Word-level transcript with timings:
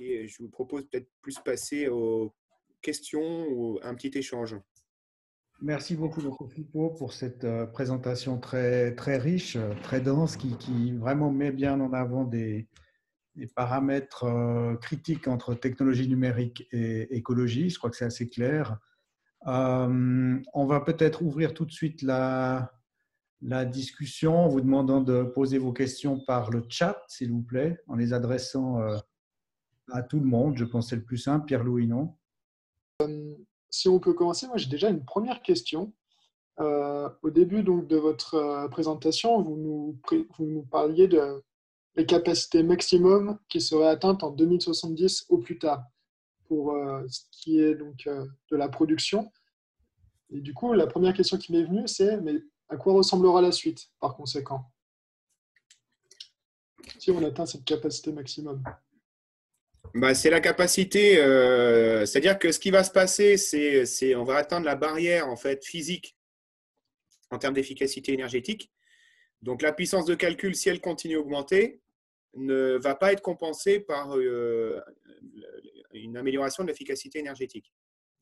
Et 0.00 0.26
je 0.28 0.42
vous 0.42 0.48
propose 0.48 0.88
peut-être 0.88 1.08
plus 1.20 1.38
passer 1.38 1.88
aux 1.88 2.34
questions 2.80 3.46
ou 3.48 3.78
un 3.82 3.94
petit 3.94 4.16
échange. 4.18 4.56
Merci 5.64 5.94
beaucoup, 5.94 6.20
M. 6.20 6.32
Flipo, 6.48 6.90
pour 6.90 7.12
cette 7.12 7.44
euh, 7.44 7.66
présentation 7.66 8.38
très, 8.38 8.96
très 8.96 9.16
riche, 9.16 9.56
très 9.84 10.00
dense, 10.00 10.36
qui, 10.36 10.92
vraiment 10.96 11.30
met 11.30 11.52
bien 11.52 11.80
en 11.80 11.92
avant 11.92 12.24
des, 12.24 12.68
paramètres 13.54 14.24
euh, 14.24 14.74
critiques 14.76 15.28
entre 15.28 15.54
technologie 15.54 16.08
numérique 16.08 16.66
et 16.72 17.16
écologie. 17.16 17.70
Je 17.70 17.78
crois 17.78 17.90
que 17.90 17.96
c'est 17.96 18.04
assez 18.04 18.28
clair. 18.28 18.76
Euh, 19.46 20.36
on 20.52 20.66
va 20.66 20.80
peut-être 20.80 21.22
ouvrir 21.22 21.54
tout 21.54 21.64
de 21.64 21.70
suite 21.70 22.02
la, 22.02 22.72
la 23.40 23.64
discussion 23.64 24.36
en 24.44 24.48
vous 24.48 24.60
demandant 24.60 25.00
de 25.00 25.22
poser 25.22 25.58
vos 25.58 25.72
questions 25.72 26.18
par 26.26 26.50
le 26.50 26.64
chat, 26.68 27.00
s'il 27.06 27.30
vous 27.30 27.42
plaît, 27.42 27.78
en 27.86 27.94
les 27.94 28.12
adressant 28.12 28.80
à 29.90 30.02
tout 30.02 30.20
le 30.20 30.26
monde. 30.26 30.56
Je 30.56 30.64
c'est 30.80 30.96
le 30.96 31.04
plus 31.04 31.18
simple. 31.18 31.46
Pierre-Louis, 31.46 31.86
non? 31.86 32.14
Si 33.70 33.88
on 33.88 33.98
peut 33.98 34.12
commencer, 34.12 34.46
moi 34.46 34.56
j'ai 34.56 34.68
déjà 34.68 34.90
une 34.90 35.04
première 35.04 35.42
question. 35.42 35.92
Euh, 36.60 37.08
au 37.22 37.30
début 37.30 37.62
donc, 37.62 37.88
de 37.88 37.96
votre 37.96 38.34
euh, 38.34 38.68
présentation, 38.68 39.42
vous 39.42 39.56
nous, 40.38 40.62
parliez 40.70 41.08
de 41.08 41.42
capacités 42.06 42.62
maximum 42.62 43.38
qui 43.48 43.60
seraient 43.60 43.88
atteintes 43.88 44.22
en 44.22 44.30
2070 44.30 45.26
au 45.30 45.38
plus 45.38 45.58
tard 45.58 45.84
pour 46.44 46.72
euh, 46.72 47.02
ce 47.08 47.20
qui 47.30 47.58
est 47.58 47.74
donc 47.74 48.06
de 48.06 48.56
la 48.56 48.68
production. 48.68 49.32
Et 50.30 50.40
du 50.40 50.54
coup, 50.54 50.72
la 50.72 50.86
première 50.86 51.14
question 51.14 51.38
qui 51.38 51.52
m'est 51.52 51.64
venue, 51.64 51.88
c'est 51.88 52.20
mais 52.20 52.42
à 52.68 52.76
quoi 52.76 52.92
ressemblera 52.92 53.40
la 53.40 53.52
suite 53.52 53.90
par 54.00 54.14
conséquent? 54.14 54.70
Si 56.98 57.10
on 57.10 57.24
atteint 57.24 57.46
cette 57.46 57.64
capacité 57.64 58.12
maximum 58.12 58.62
bah, 59.94 60.14
c'est 60.14 60.30
la 60.30 60.40
capacité, 60.40 61.18
euh, 61.18 62.06
c'est-à-dire 62.06 62.38
que 62.38 62.50
ce 62.50 62.58
qui 62.58 62.70
va 62.70 62.82
se 62.82 62.90
passer, 62.90 63.36
c'est 63.36 64.14
on 64.14 64.24
va 64.24 64.36
atteindre 64.36 64.64
la 64.64 64.74
barrière 64.74 65.28
en 65.28 65.36
fait 65.36 65.64
physique 65.64 66.16
en 67.30 67.38
termes 67.38 67.54
d'efficacité 67.54 68.12
énergétique. 68.12 68.70
Donc 69.42 69.60
la 69.60 69.72
puissance 69.72 70.06
de 70.06 70.14
calcul, 70.14 70.54
si 70.54 70.70
elle 70.70 70.80
continue 70.80 71.16
à 71.16 71.20
augmenter, 71.20 71.80
ne 72.34 72.78
va 72.78 72.94
pas 72.94 73.12
être 73.12 73.20
compensée 73.20 73.80
par 73.80 74.16
euh, 74.16 74.80
une 75.92 76.16
amélioration 76.16 76.62
de 76.62 76.68
l'efficacité 76.68 77.18
énergétique. 77.18 77.74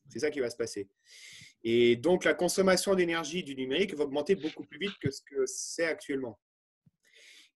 C'est 0.09 0.19
ça 0.19 0.29
qui 0.29 0.41
va 0.41 0.49
se 0.49 0.57
passer. 0.57 0.89
Et 1.63 1.95
donc 1.95 2.25
la 2.25 2.33
consommation 2.33 2.95
d'énergie 2.95 3.43
du 3.43 3.55
numérique 3.55 3.93
va 3.93 4.03
augmenter 4.03 4.35
beaucoup 4.35 4.65
plus 4.65 4.79
vite 4.79 4.97
que 5.01 5.09
ce 5.09 5.21
que 5.21 5.45
c'est 5.45 5.85
actuellement. 5.85 6.37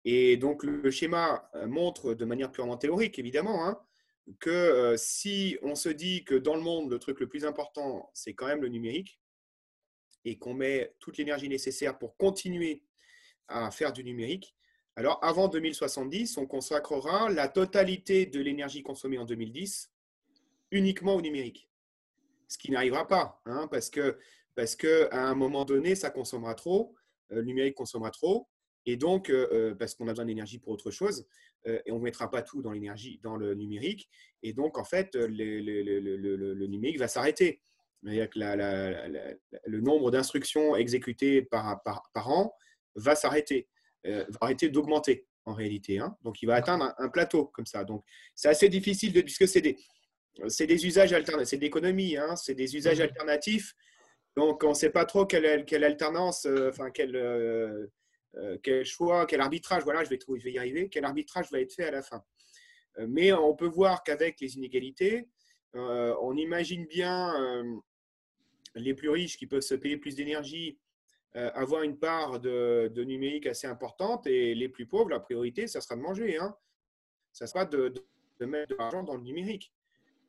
Et 0.05 0.37
donc 0.37 0.63
le 0.63 0.89
schéma 0.93 1.51
montre 1.67 2.15
de 2.15 2.25
manière 2.25 2.53
purement 2.53 2.77
théorique, 2.77 3.19
évidemment, 3.19 3.67
hein, 3.67 3.81
que 4.39 4.51
euh, 4.51 4.97
si 4.97 5.59
on 5.63 5.75
se 5.75 5.89
dit 5.89 6.25
que 6.25 6.35
dans 6.35 6.55
le 6.55 6.63
monde, 6.63 6.91
le 6.91 6.99
truc 6.99 7.21
le 7.21 7.29
plus 7.29 7.45
important, 7.45 8.11
c'est 8.15 8.35
quand 8.35 8.47
même 8.47 8.63
le 8.63 8.69
numérique, 8.69 9.21
et 10.25 10.39
qu'on 10.39 10.55
met 10.55 10.95
toute 11.01 11.19
l'énergie 11.19 11.49
nécessaire 11.49 11.99
pour 11.99 12.17
continuer 12.17 12.83
à 13.49 13.71
faire 13.71 13.93
du 13.93 14.03
numérique, 14.05 14.57
alors 14.97 15.19
avant 15.23 15.49
2070, 15.49 16.39
on 16.39 16.47
consacrera 16.47 17.29
la 17.29 17.49
totalité 17.49 18.27
de 18.27 18.41
l'énergie 18.41 18.83
consommée 18.83 19.19
en 19.19 19.25
2010 19.25 19.93
uniquement 20.71 21.15
au 21.15 21.21
numérique. 21.21 21.69
Ce 22.49 22.57
qui 22.57 22.71
n'arrivera 22.71 23.07
pas, 23.07 23.41
hein, 23.45 23.69
parce 23.71 23.91
que 23.91 24.19
parce 24.55 24.77
qu'à 24.77 25.09
un 25.11 25.35
moment 25.35 25.65
donné, 25.65 25.97
ça 25.97 26.11
consommera 26.11 26.55
trop, 26.55 26.95
euh, 27.33 27.37
le 27.37 27.43
numérique 27.43 27.75
consommera 27.75 28.13
trop, 28.13 28.49
et 28.87 28.97
donc, 28.97 29.31
euh, 29.31 29.75
parce 29.75 29.95
qu'on 29.95 30.07
a 30.07 30.13
besoin 30.13 30.27
d'énergie 30.27 30.59
pour 30.59 30.73
autre 30.73 30.91
chose, 30.91 31.27
et 31.67 31.91
on 31.93 31.99
ne 31.99 32.05
mettra 32.05 32.31
pas 32.31 32.43
tout 32.43 32.63
dans 32.63 32.73
l'énergie, 32.73 33.21
dans 33.23 33.37
le 33.37 33.55
numérique. 33.55 34.09
Et 34.43 34.53
donc, 34.53 34.79
en 34.79 34.85
fait, 34.85 35.15
le, 35.15 35.27
le, 35.27 36.67
numérique 36.67 36.99
va 36.99 37.09
s'arrêter. 37.09 37.63
le 38.03 39.81
nombre 39.81 40.11
d'instructions 40.11 40.77
exécutées 40.77 41.43
par, 41.43 41.83
par, 41.83 42.29
an 42.29 42.55
va 42.95 43.15
s'arrêter, 43.15 43.69
euh, 44.07 44.25
va 44.29 44.39
arrêter 44.43 44.69
d'augmenter 44.69 45.27
en 45.47 45.55
réalité. 45.55 45.99
Hein. 45.99 46.17
Donc, 46.23 46.43
il 46.43 46.47
va 46.47 46.55
atteindre 46.55 46.95
un, 46.99 47.09
plateau 47.09 47.47
comme 47.47 47.67
ça. 47.67 47.85
Donc, 47.85 48.05
c'est 48.35 48.49
assez 48.49 48.69
difficile 48.69 49.13
de, 49.13 49.21
puisque 49.21 49.49
c'est 49.49 49.61
des, 49.61 49.77
c'est 50.49 50.67
des 50.67 50.87
usages 50.87 51.13
alternatifs, 51.13 51.51
c'est 51.51 51.57
de 51.57 51.63
l'économie, 51.63 52.17
hein, 52.17 52.37
c'est 52.37 52.55
des 52.55 52.77
usages 52.77 52.99
mmh 52.99 53.03
alternatifs. 53.03 53.75
Donc, 54.37 54.65
on 54.65 54.71
ne 54.71 54.75
sait 54.75 54.91
pas 54.91 55.05
trop 55.05 55.27
quelle, 55.27 55.65
quelle 55.65 55.85
alternance, 55.85 56.47
euh, 56.47 56.71
enfin, 56.71 56.91
quelle 56.91 57.15
euh, 57.15 57.87
quel 58.63 58.85
choix, 58.85 59.27
quel 59.27 59.41
arbitrage, 59.41 59.85
voilà, 59.85 60.05
je 60.05 60.11
vais, 60.11 60.19
y 60.51 60.59
arriver, 60.59 60.89
quel 60.89 61.05
arbitrage 61.05 61.51
va 61.51 61.61
être 61.61 61.73
fait 61.73 61.85
à 61.85 61.91
la 61.91 62.03
fin. 62.03 62.25
Euh, 62.99 63.07
mais 63.09 63.33
on 63.33 63.55
peut 63.55 63.67
voir 63.67 64.03
qu'avec 64.03 64.41
les 64.41 64.57
inégalités, 64.57 65.29
euh, 65.75 66.15
on 66.21 66.37
imagine 66.37 66.87
bien 66.87 67.65
les 68.75 68.95
plus 68.95 69.09
riches 69.09 69.37
qui 69.37 69.47
peuvent 69.47 69.61
se 69.61 69.75
payer 69.75 69.97
plus 69.97 70.15
d'énergie 70.15 70.79
avoir 71.37 71.83
une 71.83 71.99
part 71.99 72.39
de, 72.39 73.03
numérique 73.05 73.47
assez 73.47 73.67
importante 73.67 74.25
et 74.29 74.55
les 74.55 74.69
plus 74.69 74.87
pauvres, 74.87 75.11
la 75.11 75.19
priorité, 75.19 75.67
ça 75.67 75.81
sera 75.81 75.97
de 75.97 76.01
manger. 76.01 76.39
Hein. 76.39 76.55
Ça 77.33 77.49
sera 77.49 77.65
de, 77.65 77.93
mettre 78.39 78.69
de 78.69 78.77
l'argent 78.79 79.03
dans 79.03 79.17
le 79.17 79.23
numérique. 79.23 79.73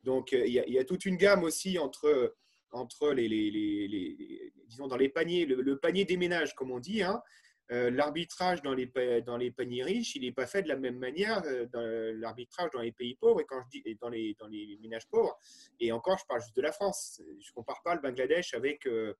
Donc, 0.02 0.32
il 0.32 0.48
y, 0.48 0.78
a, 0.78 0.84
toute 0.84 1.06
une 1.06 1.16
gamme 1.16 1.44
aussi 1.44 1.78
entre, 1.78 2.34
entre 2.72 3.12
les, 3.12 3.28
les, 3.28 4.52
disons, 4.66 4.88
dans 4.88 4.96
les 4.96 5.08
paniers, 5.08 5.46
le, 5.46 5.78
panier 5.78 6.04
des 6.04 6.16
ménages, 6.16 6.56
comme 6.56 6.72
on 6.72 6.80
dit. 6.80 7.04
Hein. 7.04 7.22
Euh, 7.72 7.90
l'arbitrage 7.90 8.62
dans 8.62 8.74
les, 8.74 8.88
dans 9.26 9.36
les 9.36 9.50
paniers 9.50 9.82
riches, 9.82 10.14
il 10.14 10.22
n'est 10.22 10.32
pas 10.32 10.46
fait 10.46 10.62
de 10.62 10.68
la 10.68 10.76
même 10.76 10.98
manière 10.98 11.42
euh, 11.46 11.66
dans 11.72 11.82
l'arbitrage 12.20 12.70
dans 12.72 12.80
les 12.80 12.92
pays 12.92 13.16
pauvres 13.16 13.40
et 13.40 13.44
quand 13.44 13.60
je 13.60 13.80
dis 13.80 13.98
dans 14.00 14.08
les, 14.08 14.36
dans 14.38 14.46
les 14.46 14.78
ménages 14.80 15.08
pauvres. 15.08 15.36
Et 15.80 15.90
encore, 15.90 16.16
je 16.18 16.24
parle 16.28 16.40
juste 16.40 16.54
de 16.54 16.62
la 16.62 16.70
France. 16.70 17.20
Je 17.20 17.50
ne 17.50 17.54
compare 17.54 17.82
pas 17.82 17.96
le 17.96 18.00
Bangladesh 18.00 18.54
avec, 18.54 18.86
euh, 18.86 19.14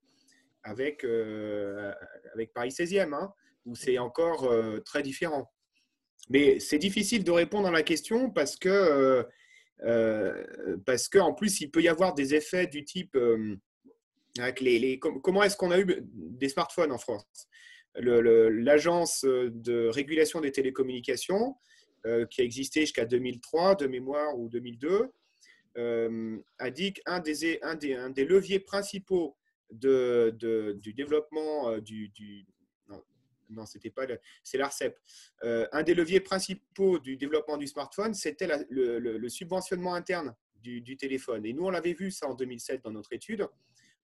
avec, 0.63 1.05
avec 2.35 2.53
Paris 2.53 2.71
16e, 2.71 3.13
hein, 3.15 3.33
où 3.65 3.75
c'est 3.75 3.99
encore 3.99 4.49
très 4.85 5.03
différent. 5.03 5.51
Mais 6.29 6.61
c'est 6.61 6.79
difficile 6.79 7.25
de 7.25 7.31
répondre 7.33 7.67
à 7.67 7.73
la 7.73 7.83
question 7.83 8.31
parce 8.31 8.57
que, 8.57 9.27
parce 10.85 11.09
qu'en 11.09 11.35
plus, 11.35 11.61
il 11.61 11.71
peut 11.71 11.83
y 11.83 11.89
avoir 11.89 12.15
des 12.15 12.35
effets 12.35 12.67
du 12.67 12.85
type. 12.85 13.17
avec 14.39 14.61
les, 14.61 14.79
les 14.79 14.99
comment 14.99 15.43
est-ce 15.43 15.57
qu'on 15.57 15.71
a 15.71 15.79
eu 15.79 15.87
des 16.03 16.49
smartphones 16.49 16.93
en 16.93 16.99
France? 16.99 17.49
L'agence 17.99 19.25
de 19.25 19.89
régulation 19.89 20.41
des 20.41 20.53
télécommunications, 20.53 21.57
euh, 22.07 22.25
qui 22.25 22.41
a 22.41 22.45
existé 22.45 22.83
jusqu'à 22.83 23.05
2003 23.05 23.75
de 23.75 23.87
mémoire 23.89 24.39
ou 24.39 24.49
2002, 24.49 25.11
euh, 25.77 26.39
a 26.59 26.71
dit 26.71 26.93
qu'un 26.93 27.19
des, 27.19 27.59
un 27.63 27.75
des, 27.75 28.25
leviers 28.25 28.61
principaux 28.61 29.37
du 29.73 30.93
développement 30.95 31.71
euh, 31.71 31.81
du, 31.81 32.13
non, 33.51 33.67
c'était 33.67 33.91
pas 33.91 34.07
c'est 34.45 34.59
l'Arcep. 34.59 34.97
un 35.43 35.83
des 35.83 35.95
leviers 35.95 36.21
principaux 36.21 37.01
du 37.01 37.17
développement 37.17 37.57
du 37.57 37.67
smartphone, 37.67 38.15
c'était 38.15 38.49
le, 38.71 39.29
subventionnement 39.29 39.95
interne 39.95 40.35
du, 40.63 40.97
téléphone. 40.97 41.45
Et 41.45 41.53
nous, 41.53 41.65
on 41.65 41.71
l'avait 41.71 41.95
vu 41.95 42.13
ça 42.13 42.29
en 42.29 42.35
2007 42.35 42.85
dans 42.85 42.93
notre 42.93 43.13
étude. 43.13 43.49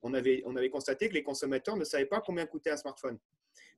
On 0.02 0.12
avait 0.14 0.42
constaté 0.70 1.08
que 1.08 1.14
les 1.14 1.22
consommateurs 1.22 1.76
ne 1.76 1.84
savaient 1.84 2.06
pas 2.06 2.20
combien 2.20 2.47
coûtait 2.47 2.70
un 2.70 2.76
smartphone 2.76 3.19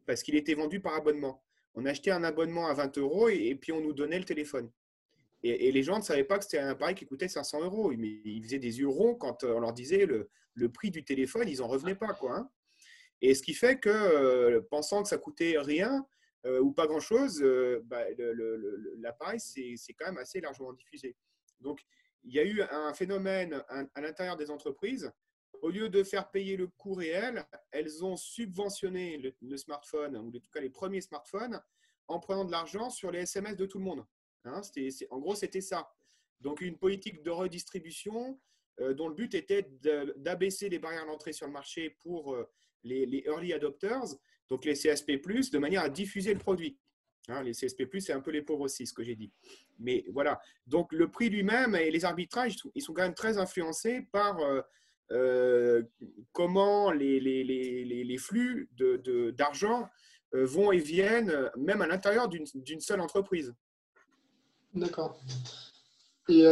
parce 0.06 0.22
qu'il 0.22 0.36
était 0.36 0.54
vendu 0.54 0.80
par 0.80 0.94
abonnement. 0.94 1.42
On 1.74 1.86
achetait 1.86 2.10
un 2.10 2.24
abonnement 2.24 2.68
à 2.68 2.74
20 2.74 2.98
euros 2.98 3.28
et, 3.28 3.54
puis 3.54 3.72
on 3.72 3.80
nous 3.80 3.92
donnait 3.92 4.18
le 4.18 4.24
téléphone. 4.24 4.70
Et, 5.42 5.72
les 5.72 5.82
gens 5.82 5.98
ne 5.98 6.02
savaient 6.02 6.24
pas 6.24 6.38
que 6.38 6.44
c'était 6.44 6.58
un 6.58 6.68
appareil 6.68 6.94
qui 6.94 7.04
coûtait 7.04 7.28
500 7.28 7.62
euros. 7.64 7.92
Ils 7.92 8.42
faisaient 8.42 8.58
des 8.58 8.78
yeux 8.78 8.88
ronds 8.88 9.14
quand 9.14 9.44
on 9.44 9.60
leur 9.60 9.72
disait 9.72 10.06
le, 10.06 10.28
prix 10.70 10.90
du 10.90 11.04
téléphone, 11.04 11.48
ils 11.48 11.58
n'en 11.58 11.66
revenaient 11.66 11.96
pas. 11.96 12.14
Quoi, 12.14 12.36
hein. 12.36 12.50
Et 13.20 13.34
ce 13.34 13.42
qui 13.42 13.54
fait 13.54 13.78
que, 13.78 13.88
euh, 13.88 14.60
pensant 14.70 15.02
que 15.02 15.08
ça 15.08 15.18
coûtait 15.18 15.58
rien 15.58 16.06
euh, 16.46 16.60
ou 16.60 16.72
pas 16.72 16.86
grand-chose, 16.86 17.42
euh, 17.42 17.80
bah, 17.84 18.04
l'appareil, 18.98 19.40
c'est 19.40 19.92
quand 19.94 20.06
même 20.06 20.18
assez 20.18 20.40
largement 20.40 20.72
diffusé. 20.72 21.16
Donc, 21.60 21.80
il 22.22 22.34
y 22.34 22.38
a 22.38 22.44
eu 22.44 22.62
un 22.62 22.94
phénomène 22.94 23.62
à 23.68 24.00
l'intérieur 24.00 24.36
des 24.36 24.50
entreprises 24.50 25.10
au 25.62 25.70
lieu 25.70 25.88
de 25.88 26.02
faire 26.02 26.30
payer 26.30 26.56
le 26.56 26.66
coût 26.66 26.94
réel, 26.94 27.44
elles 27.70 28.04
ont 28.04 28.16
subventionné 28.16 29.34
le, 29.40 29.56
smartphone, 29.56 30.16
ou 30.16 30.28
en 30.28 30.30
tout 30.30 30.50
cas 30.52 30.60
les 30.60 30.70
premiers 30.70 31.00
smartphones, 31.00 31.60
en 32.08 32.18
prenant 32.18 32.44
de 32.44 32.50
l'argent 32.50 32.90
sur 32.90 33.10
les 33.10 33.20
SMS 33.20 33.56
de 33.56 33.66
tout 33.66 33.78
le 33.78 33.84
monde. 33.84 34.04
Hein, 34.44 34.60
en 35.10 35.18
gros, 35.18 35.34
c'était 35.34 35.60
ça. 35.60 35.90
Donc, 36.40 36.60
une 36.60 36.76
politique 36.76 37.22
de 37.22 37.30
redistribution 37.30 38.38
euh, 38.80 38.92
dont 38.92 39.08
le 39.08 39.14
but 39.14 39.34
était 39.34 39.70
d'abaisser 40.16 40.68
les 40.68 40.78
barrières 40.78 41.06
d'entrée 41.06 41.32
sur 41.32 41.46
le 41.46 41.52
marché 41.52 41.96
pour 42.00 42.34
euh, 42.34 42.50
les, 42.82 43.22
early 43.26 43.52
adopters, 43.52 44.04
donc 44.48 44.64
les 44.64 44.74
CSP, 44.74 45.12
de 45.12 45.58
manière 45.58 45.82
à 45.82 45.88
diffuser 45.88 46.34
le 46.34 46.40
produit. 46.40 46.78
Hein, 47.28 47.42
les 47.42 47.52
CSP, 47.52 47.84
c'est 48.00 48.12
un 48.12 48.20
peu 48.20 48.30
les 48.30 48.42
pauvres 48.42 48.64
aussi, 48.64 48.86
ce 48.86 48.92
que 48.92 49.02
j'ai 49.02 49.16
dit. 49.16 49.32
Mais 49.78 50.04
voilà. 50.12 50.38
Donc, 50.66 50.92
le 50.92 51.10
prix 51.10 51.30
lui-même 51.30 51.74
et 51.74 51.90
les 51.90 52.04
arbitrages, 52.04 52.56
ils 52.74 52.82
sont 52.82 52.92
quand 52.92 53.02
même 53.02 53.14
très 53.14 53.38
influencés 53.38 54.02
par. 54.12 54.40
Euh, 54.40 54.60
comment 56.32 56.90
les, 56.90 58.16
flux 58.18 58.68
d'argent 59.36 59.88
de, 60.32 60.38
euh, 60.38 60.46
vont 60.46 60.72
et 60.72 60.78
viennent, 60.78 61.50
même 61.56 61.82
à 61.82 61.86
l'intérieur 61.86 62.28
d'une 62.28 62.80
seule 62.80 63.00
entreprise. 63.00 63.54
D'accord. 64.74 65.20
Et 66.28 66.44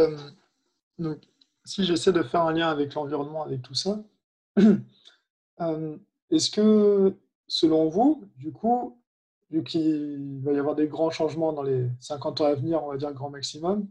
donc, 0.99 1.19
si 1.65 1.85
j'essaie 1.85 2.13
de 2.13 2.23
faire 2.23 2.43
un 2.43 2.53
lien 2.53 2.69
avec 2.69 2.95
l'environnement, 2.95 3.45
avec 3.45 3.63
tout 3.63 3.75
ça, 3.75 4.03
est-ce 6.31 6.51
que, 6.51 7.17
selon 7.49 7.89
vous, 7.89 8.25
du 8.37 8.53
coup, 8.53 8.99
vu 9.51 9.63
qu'il 9.63 10.41
va 10.43 10.53
y 10.53 10.59
avoir 10.59 10.75
des 10.75 10.89
grands 10.89 11.11
changements 11.11 11.53
dans 11.53 11.63
les 11.63 11.89
50 12.01 12.41
ans 12.41 12.45
à 12.47 12.55
venir, 12.55 12.83
on 12.83 12.89
va 12.89 12.97
dire 12.97 13.13
grand 13.13 13.31
maximum, 13.31 13.89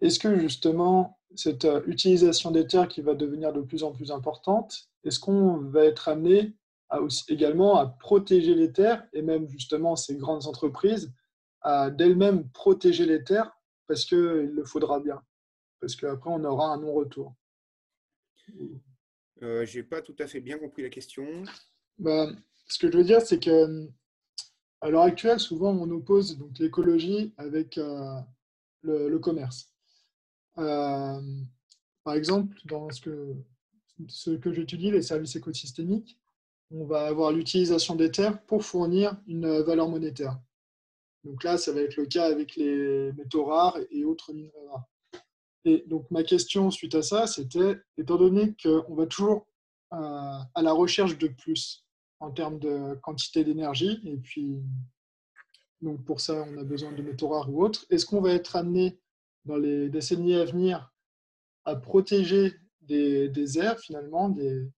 est-ce 0.00 0.18
que 0.18 0.38
justement 0.38 1.15
cette 1.34 1.66
utilisation 1.86 2.50
des 2.50 2.66
terres 2.66 2.88
qui 2.88 3.02
va 3.02 3.14
devenir 3.14 3.52
de 3.52 3.60
plus 3.60 3.82
en 3.82 3.92
plus 3.92 4.10
importante, 4.10 4.88
est-ce 5.04 5.20
qu'on 5.20 5.58
va 5.58 5.84
être 5.84 6.08
amené 6.08 6.54
à 6.88 7.00
aussi, 7.00 7.24
également 7.28 7.76
à 7.76 7.86
protéger 7.86 8.54
les 8.54 8.72
terres 8.72 9.06
et 9.12 9.22
même 9.22 9.48
justement 9.48 9.96
ces 9.96 10.16
grandes 10.16 10.46
entreprises 10.46 11.12
à 11.62 11.90
d'elles-mêmes 11.90 12.48
protéger 12.50 13.06
les 13.06 13.24
terres 13.24 13.52
parce 13.86 14.04
qu'il 14.04 14.18
le 14.18 14.64
faudra 14.64 15.00
bien, 15.00 15.22
parce 15.80 15.96
qu'après 15.96 16.30
on 16.30 16.42
aura 16.44 16.72
un 16.72 16.78
non-retour? 16.78 17.34
Euh, 19.42 19.64
Je 19.66 19.78
n'ai 19.78 19.84
pas 19.84 20.02
tout 20.02 20.16
à 20.18 20.26
fait 20.26 20.40
bien 20.40 20.58
compris 20.58 20.82
la 20.82 20.90
question. 20.90 21.26
Bah, 21.98 22.28
ce 22.68 22.78
que 22.78 22.90
je 22.90 22.96
veux 22.96 23.04
dire, 23.04 23.20
c'est 23.20 23.42
que 23.42 23.88
à 24.80 24.90
l'heure 24.90 25.02
actuelle, 25.02 25.40
souvent 25.40 25.72
on 25.72 25.90
oppose 25.90 26.38
donc 26.38 26.58
l'écologie 26.58 27.32
avec 27.36 27.78
euh, 27.78 28.20
le, 28.82 29.18
commerce. 29.18 29.72
Euh, 30.58 31.20
par 32.04 32.14
exemple, 32.14 32.56
dans 32.64 32.90
ce 32.90 33.00
que, 33.00 33.34
ce 34.08 34.30
que 34.30 34.52
j'étudie, 34.52 34.90
les 34.90 35.02
services 35.02 35.36
écosystémiques, 35.36 36.18
on 36.70 36.84
va 36.84 37.06
avoir 37.06 37.32
l'utilisation 37.32 37.94
des 37.94 38.10
terres 38.10 38.42
pour 38.44 38.64
fournir 38.64 39.16
une 39.26 39.60
valeur 39.62 39.88
monétaire. 39.88 40.38
Donc 41.24 41.42
là, 41.44 41.58
ça 41.58 41.72
va 41.72 41.80
être 41.80 41.96
le 41.96 42.06
cas 42.06 42.26
avec 42.26 42.56
les 42.56 43.12
métaux 43.12 43.44
rares 43.44 43.78
et 43.90 44.04
autres 44.04 44.32
minerais 44.32 44.66
rares. 44.70 44.88
Et 45.64 45.84
donc 45.88 46.08
ma 46.12 46.22
question 46.22 46.70
suite 46.70 46.94
à 46.94 47.02
ça, 47.02 47.26
c'était, 47.26 47.76
étant 47.98 48.16
donné 48.16 48.54
qu'on 48.62 48.94
va 48.94 49.06
toujours 49.06 49.46
euh, 49.92 50.38
à 50.54 50.62
la 50.62 50.72
recherche 50.72 51.18
de 51.18 51.26
plus 51.26 51.84
en 52.20 52.30
termes 52.30 52.58
de 52.60 52.94
quantité 53.02 53.44
d'énergie, 53.44 54.00
et 54.04 54.16
puis 54.16 54.62
donc 55.82 56.04
pour 56.04 56.20
ça, 56.20 56.46
on 56.48 56.56
a 56.58 56.62
besoin 56.62 56.92
de 56.92 57.02
métaux 57.02 57.28
rares 57.28 57.52
ou 57.52 57.64
autres, 57.64 57.84
est-ce 57.90 58.06
qu'on 58.06 58.20
va 58.20 58.32
être 58.32 58.56
amené 58.56 58.98
dans 59.46 59.56
les 59.56 59.88
décennies 59.88 60.34
à 60.34 60.44
venir 60.44 60.92
à 61.64 61.74
protéger 61.74 62.54
des, 62.82 63.58
aires 63.58 63.78
finalement, 63.80 64.28
des, 64.28 64.70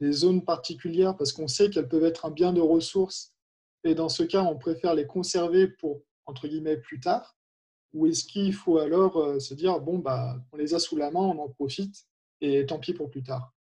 des 0.00 0.12
zones 0.12 0.44
particulières 0.44 1.16
parce 1.16 1.32
qu'on 1.32 1.48
sait 1.48 1.70
qu'elles 1.70 1.88
peuvent 1.88 2.04
être 2.04 2.26
un 2.26 2.30
bien 2.30 2.52
de 2.52 2.60
ressources. 2.60 3.32
Et 3.84 3.94
dans 3.94 4.08
ce 4.08 4.22
cas, 4.22 4.42
on 4.42 4.58
préfère 4.58 4.94
les 4.94 5.06
conserver 5.06 5.68
pour, 5.68 6.02
entre 6.26 6.48
guillemets, 6.48 6.76
plus 6.76 7.00
tard. 7.00 7.36
Ou 7.94 8.06
est-ce 8.06 8.24
qu'il 8.24 8.52
faut 8.52 8.78
alors 8.78 9.16
euh, 9.16 9.38
se 9.38 9.54
dire, 9.54 9.80
bon, 9.80 9.98
bah, 9.98 10.36
on 10.52 10.56
les 10.56 10.74
a 10.74 10.78
sous 10.78 10.96
la 10.96 11.10
main, 11.10 11.20
on 11.20 11.38
en 11.38 11.48
profite 11.48 12.06
et 12.40 12.66
tant 12.66 12.78
pis 12.78 12.92
pour 12.92 13.08
plus 13.08 13.22
tard 13.22 13.53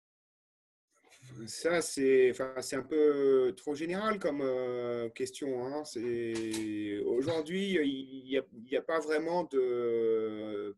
ça, 1.48 1.82
c'est 1.82 2.32
enfin, 2.32 2.56
un 2.74 2.82
peu 2.82 3.54
trop 3.56 3.76
général 3.76 4.20
comme 4.20 4.42
euh, 4.42 5.10
question. 5.10 5.66
Hein. 5.66 5.84
Aujourd'hui, 7.06 7.74
il 7.74 8.44
n'y 8.70 8.78
a, 8.78 8.82
pas 8.82 9.00
vraiment 9.00 9.44
de. 9.46 10.76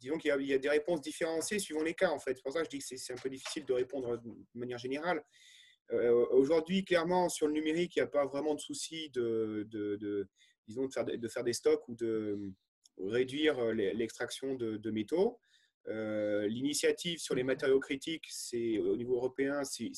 Disons 0.00 0.18
qu'il 0.18 0.30
y, 0.30 0.52
a 0.52 0.58
des 0.58 0.68
réponses 0.68 1.00
différenciées 1.00 1.58
suivant 1.58 1.82
les 1.82 1.94
cas, 1.94 2.10
en 2.10 2.18
fait. 2.18 2.34
C'est 2.34 2.42
pour 2.42 2.52
ça 2.52 2.60
que 2.60 2.66
je 2.66 2.70
dis 2.70 2.78
que 2.78 2.96
c'est 2.96 3.12
un 3.12 3.16
peu 3.16 3.30
difficile 3.30 3.64
de 3.64 3.72
répondre 3.72 4.18
de 4.18 4.34
manière 4.54 4.78
générale. 4.78 5.24
Euh, 5.92 6.26
aujourd'hui, 6.30 6.84
clairement, 6.84 7.28
sur 7.28 7.46
le 7.46 7.52
numérique, 7.52 7.96
il 7.96 8.00
n'y 8.00 8.04
a 8.04 8.08
pas 8.08 8.26
vraiment 8.26 8.54
de 8.54 8.60
souci 8.60 9.10
de, 9.10 9.66
disons, 10.66 10.86
de, 10.86 10.92
faire, 10.92 11.04
de 11.04 11.28
faire 11.28 11.44
des 11.44 11.52
stocks 11.52 11.86
ou 11.88 11.94
de 11.94 12.52
réduire 12.98 13.62
l'extraction 13.72 14.54
de, 14.54 14.90
métaux. 14.90 15.38
Euh, 15.88 16.46
l'initiative 16.48 17.18
sur 17.18 17.34
les 17.34 17.44
matériaux 17.44 17.80
critiques, 17.80 18.26
c'est 18.28 18.78
au 18.78 18.96
niveau 18.96 19.16
européen, 19.16 19.62
c'est 19.64 19.92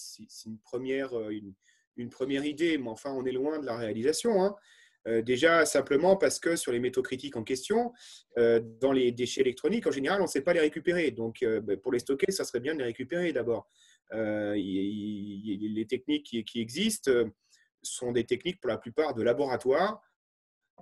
une 0.47 0.59
première, 0.59 1.19
une, 1.31 1.55
une, 1.97 2.11
première 2.11 2.45
idée, 2.45 2.77
mais 2.79 2.89
enfin, 2.91 3.13
on 3.13 3.25
est 3.25 3.33
loin 3.33 3.59
de 3.59 3.67
la 3.67 3.77
réalisation. 3.77 4.43
Hein. 4.43 4.55
Euh, 5.09 5.23
déjà, 5.23 5.65
simplement 5.65 6.17
parce 6.17 6.39
que 6.39 6.57
sur 6.57 6.73
les 6.73 6.81
métaux 6.81 7.03
critiques 7.03 7.37
en 7.37 7.45
question, 7.45 7.93
euh, 8.37 8.61
dans 8.81 8.93
les 8.93 9.13
déchets 9.13 9.41
électroniques, 9.41 9.87
en 9.87 9.91
général, 9.91 10.21
on 10.21 10.25
ne 10.25 10.29
sait 10.29 10.43
pas 10.43 10.53
les 10.53 10.61
récupérer. 10.61 11.11
Donc, 11.11 11.43
euh, 11.43 11.61
ben, 11.61 11.79
pour 11.79 11.93
les 11.93 12.01
stocker, 12.01 12.31
ça 12.31 12.45
serait 12.45 12.61
bien 12.61 12.75
de 12.75 12.79
les 12.81 12.85
récupérer 12.85 13.33
d'abord. 13.33 13.69
les 14.13 15.87
techniques 15.89 16.45
qui, 16.45 16.61
existent 16.61 17.13
sont 17.83 18.13
des 18.13 18.25
techniques 18.25 18.61
pour 18.61 18.69
la 18.69 18.79
plupart 18.79 19.15
de 19.15 19.23
laboratoire, 19.23 20.01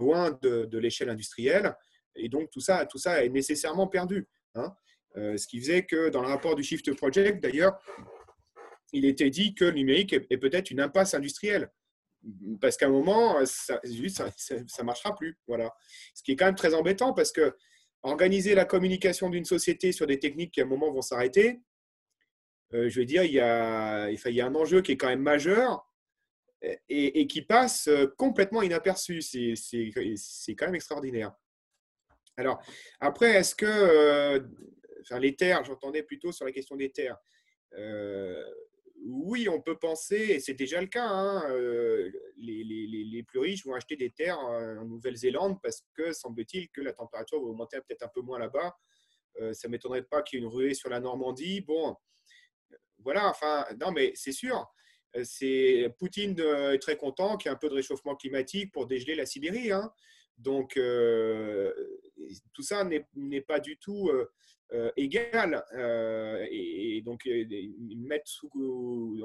loin 0.01 0.37
de, 0.43 0.79
l'échelle 0.79 1.11
industrielle. 1.11 1.77
Et 2.15 2.29
donc, 2.29 2.51
tout 2.51 2.61
ça, 2.61 2.87
tout 2.87 2.99
ça 2.99 3.25
est 3.25 3.29
nécessairement 3.29 3.87
perdu. 3.87 4.29
Hein. 4.55 4.75
Ce 5.17 5.47
qui 5.47 5.61
faisait 5.61 5.85
que 5.85 6.11
dans 6.11 6.21
le 6.23 6.29
rapport 6.29 6.55
du 6.55 6.63
Shift 6.63 6.95
Project, 6.95 7.43
d'ailleurs, 7.43 7.79
il 8.93 9.05
était 9.05 9.31
dit 9.31 9.55
que 9.55 9.65
le 9.65 9.73
numérique 9.73 10.13
est 10.13 10.37
peut-être 10.37 10.71
une 10.71 10.81
impasse 10.81 11.15
industrielle 11.15 11.71
parce 12.61 12.77
qu'à 12.77 12.87
un 12.87 12.91
moment, 12.91 13.45
ça 13.45 13.81
ne 13.85 14.83
marchera 14.85 15.15
plus. 15.15 15.39
Voilà. 15.47 15.75
Ce 16.15 16.23
qui 16.23 16.33
est 16.33 16.37
quand 16.37 16.47
même 16.47 16.55
très 16.55 16.75
embêtant 16.75 17.13
parce 17.13 17.33
que 17.33 17.55
organiser 18.03 18.55
la 18.55 18.65
communication 18.65 19.31
d'une 19.31 19.45
société 19.45 19.93
sur 19.93 20.07
des 20.07 20.19
techniques 20.19 20.53
qui 20.53 20.61
à 20.61 20.65
un 20.65 20.69
moment 20.69 20.93
vont 20.93 21.03
s'arrêter, 21.03 21.61
euh, 22.75 22.89
je 22.89 23.01
veux 23.01 23.07
dire, 23.07 23.25
il 23.25 23.33
y, 23.33 23.41
a, 23.41 24.07
un 24.07 24.55
enjeu 24.55 24.83
qui 24.83 24.93
est 24.93 24.97
quand 24.97 25.09
même 25.09 25.23
majeur 25.23 25.89
et, 26.89 27.27
qui 27.27 27.43
passe 27.43 27.89
complètement 28.17 28.63
inaperçu. 28.63 29.23
C'est 29.23 29.55
quand 30.57 30.67
même 30.67 30.75
extraordinaire. 30.75 31.33
Alors, 32.37 32.61
après, 33.01 33.35
est-ce 33.35 33.55
que 33.55 33.67
euh, 33.67 34.41
enfin, 35.09 35.21
les 35.21 35.37
terres, 35.37 35.65
j'entendais 35.65 36.03
plutôt 36.03 36.33
sur 36.33 36.45
la 36.45 36.53
question 36.53 36.77
des 36.77 36.91
terres. 36.91 37.17
Euh, 37.75 38.45
oui, 39.05 39.49
on 39.49 39.61
peut 39.61 39.79
penser, 39.79 40.17
et 40.17 40.41
c'est 40.41 40.55
déjà 40.55 40.81
le 40.81 40.87
cas, 40.89 41.07
hein, 41.07 41.49
euh, 41.51 42.11
les, 42.39 43.23
plus 43.23 43.39
riches 43.39 43.65
vont 43.65 43.75
acheter 43.75 43.97
des 43.97 44.11
terres 44.11 44.39
en 44.39 44.85
Nouvelle-Zélande 44.85 45.59
parce 45.63 45.83
que 45.95 46.13
semble-t-il 46.13 46.69
que 46.71 46.81
la 46.81 46.93
température 46.93 47.41
va 47.41 47.47
augmenter 47.47 47.79
peut-être 47.81 48.03
un 48.03 48.09
peu 48.09 48.21
moins 48.21 48.39
là-bas. 48.39 48.77
Euh, 49.41 49.53
ça 49.53 49.69
ne 49.69 49.73
m'étonnerait 49.73 50.03
pas 50.03 50.23
qu'il 50.23 50.39
y 50.39 50.43
ait 50.43 50.45
une 50.45 50.51
ruée 50.53 50.75
sur 50.75 50.89
la 50.89 51.01
Normandie. 51.01 51.61
Bon, 51.61 51.97
voilà, 52.99 53.29
enfin, 53.29 53.67
non, 53.81 53.93
mais 53.93 54.13
c'est 54.15 54.33
sûr. 54.33 54.67
C'est 55.23 55.95
Poutine 55.99 56.39
est 56.39 56.79
très 56.79 56.97
content 56.97 57.37
qu'il 57.37 57.49
y 57.49 57.53
ait 57.53 57.55
un 57.55 57.59
peu 57.59 57.69
de 57.69 57.75
réchauffement 57.75 58.17
climatique 58.17 58.73
pour 58.73 58.87
dégeler 58.87 59.15
la 59.15 59.25
Sibérie. 59.25 59.73
Hein. 59.73 59.93
Donc, 60.39 60.77
euh, 60.77 61.73
tout 62.53 62.63
ça 62.63 62.85
n'est 62.85 63.41
pas 63.41 63.61
du 63.61 63.79
tout 63.79 64.11
euh, 64.73 64.91
égal 64.97 65.65
euh, 65.75 66.45
et, 66.51 67.01
donc 67.03 67.25
euh, 67.29 67.45
mettre 67.99 68.27
sous, 68.27 68.51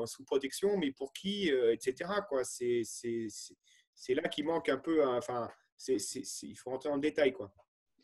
sous 0.05 0.23
protection, 0.23 0.77
mais 0.77 0.91
pour 0.91 1.13
qui, 1.13 1.49
etc. 1.49 2.11
C'est, 2.43 4.13
là 4.13 4.29
qu'il 4.29 4.45
manque 4.45 4.69
un 4.69 4.77
peu. 4.77 5.03
Enfin, 5.03 5.49
c'est, 5.75 5.97
il 6.43 6.55
faut 6.55 6.69
rentrer 6.69 6.91
le 6.93 6.99
détail. 6.99 7.33
Quoi. 7.33 7.51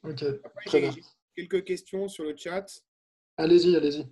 Ok, 0.03 0.23
très 0.65 0.81
bien. 0.81 0.91
quelques 1.35 1.63
questions 1.63 2.07
sur 2.07 2.23
le 2.23 2.35
chat. 2.35 2.65
Allez-y, 3.37 3.75
allez-y. 3.75 4.07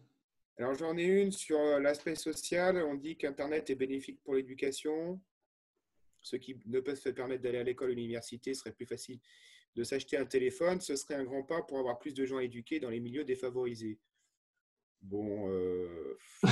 Alors 0.57 0.75
j'en 0.75 0.95
ai 0.95 1.05
une 1.05 1.31
sur 1.31 1.57
l'aspect 1.79 2.15
social. 2.15 2.77
On 2.77 2.93
dit 2.93 3.17
qu'Internet 3.17 3.71
est 3.71 3.75
bénéfique 3.75 4.21
pour 4.23 4.35
l'éducation. 4.35 5.19
Ceux 6.25 6.39
qui 6.39 6.57
ne 6.65 6.79
peuvent 6.79 6.99
se 6.99 7.09
permettre 7.09 7.43
d'aller 7.43 7.59
à 7.59 7.63
l'école 7.63 7.89
ou 7.89 7.91
à 7.91 7.95
l'université 7.95 8.55
serait 8.55 8.71
plus 8.71 8.87
facile 8.87 9.19
de 9.75 9.83
s'acheter 9.83 10.17
un 10.17 10.25
téléphone, 10.25 10.81
ce 10.81 10.95
serait 10.95 11.13
un 11.13 11.23
grand 11.23 11.43
pas 11.43 11.61
pour 11.61 11.77
avoir 11.77 11.99
plus 11.99 12.15
de 12.15 12.25
gens 12.25 12.39
éduqués 12.39 12.79
dans 12.79 12.89
les 12.89 12.99
milieux 12.99 13.25
défavorisés. 13.25 13.99
Bon. 15.01 15.47
Euh, 15.49 16.17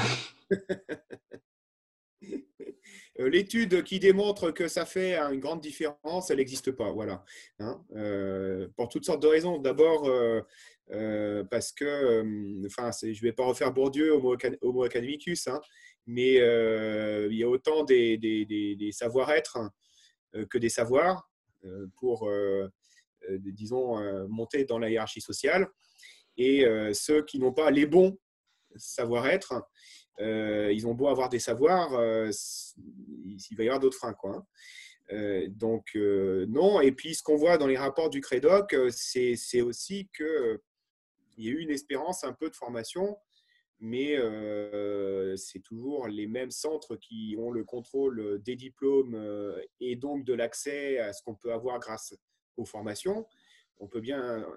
euh, 3.20 3.30
l'étude 3.30 3.84
qui 3.84 4.00
démontre 4.00 4.52
que 4.52 4.68
ça 4.68 4.86
fait 4.86 5.18
une 5.18 5.40
grande 5.40 5.62
différence, 5.62 6.30
elle 6.30 6.38
n'existe 6.38 6.72
pas. 6.72 6.92
Voilà. 6.92 7.26
Hein. 7.58 7.84
Euh, 7.96 8.68
pour 8.76 8.90
toutes 8.90 9.06
sortes 9.06 9.24
de 9.24 9.28
raisons. 9.28 9.58
D'abord, 9.58 10.04
parce 11.50 11.72
que, 11.72 12.66
enfin, 12.68 12.92
je 13.02 13.08
ne 13.08 13.22
vais 13.22 13.34
pas 13.34 13.46
refaire 13.46 13.74
Bourdieu, 13.74 14.12
Homo, 14.12 14.36
homo 14.62 14.84
academicus, 14.84 15.48
hein, 15.48 15.62
mais 16.06 16.36
il 16.36 17.38
y 17.38 17.44
a 17.44 17.50
autant 17.50 17.84
des, 17.84 18.90
savoir-être 18.92 19.72
que 20.50 20.58
des 20.58 20.70
savoirs. 20.70 21.30
pour 22.00 22.28
euh, 23.30 23.38
disons, 23.40 24.00
euh, 24.00 24.28
monter 24.28 24.66
dans 24.66 24.80
la 24.80 24.90
hiérarchie 24.90 25.22
sociale. 25.22 25.68
Et 26.38 26.66
euh, 26.66 26.94
ceux 26.94 27.24
qui 27.24 27.40
n'ont 27.40 27.54
pas 27.54 27.72
les 27.72 27.86
bons 27.86 28.18
savoir-être, 28.76 29.54
ils 30.20 30.88
ont 30.88 30.96
beau 30.96 31.08
avoir 31.08 31.30
des 31.30 31.40
savoirs, 31.40 31.92
il 32.78 33.58
va 33.58 33.64
y 33.64 33.68
avoir 33.68 33.80
d'autres 33.80 33.98
freins. 33.98 34.14
Quoi. 34.14 34.44
Hein. 35.12 35.46
donc, 35.50 35.96
non. 35.96 36.82
Et 36.82 36.92
puis, 36.92 37.14
ce 37.14 37.22
qu'on 37.22 37.36
voit 37.36 37.58
dans 37.60 37.68
les 37.68 37.78
rapports 37.78 38.10
du 38.10 38.20
CREDOC, 38.20 38.76
c'est 38.90 39.62
aussi 39.62 40.10
qu'il 40.16 40.60
y 41.38 41.50
a 41.50 41.52
eu 41.52 41.60
une 41.60 41.70
espérance 41.70 42.24
un 42.24 42.34
peu 42.34 42.50
de 42.50 42.56
formation, 42.56 43.16
mais 43.80 44.18
c'est 45.36 45.60
toujours 45.60 46.08
les 46.08 46.28
mêmes 46.28 46.52
centres 46.52 46.96
qui 46.96 47.36
ont 47.38 47.52
le 47.52 47.64
contrôle 47.64 48.42
des 48.44 48.56
diplômes 48.56 49.20
et 49.80 49.96
donc 49.96 50.26
de 50.26 50.34
l'accès 50.34 51.00
à 51.00 51.14
ce 51.14 51.22
qu'on 51.24 51.36
peut 51.36 51.52
avoir 51.52 51.80
grâce 51.80 52.16
aux 52.58 52.66
formations. 52.66 53.26
on 53.80 53.88
peut 53.88 54.00
bien, 54.00 54.48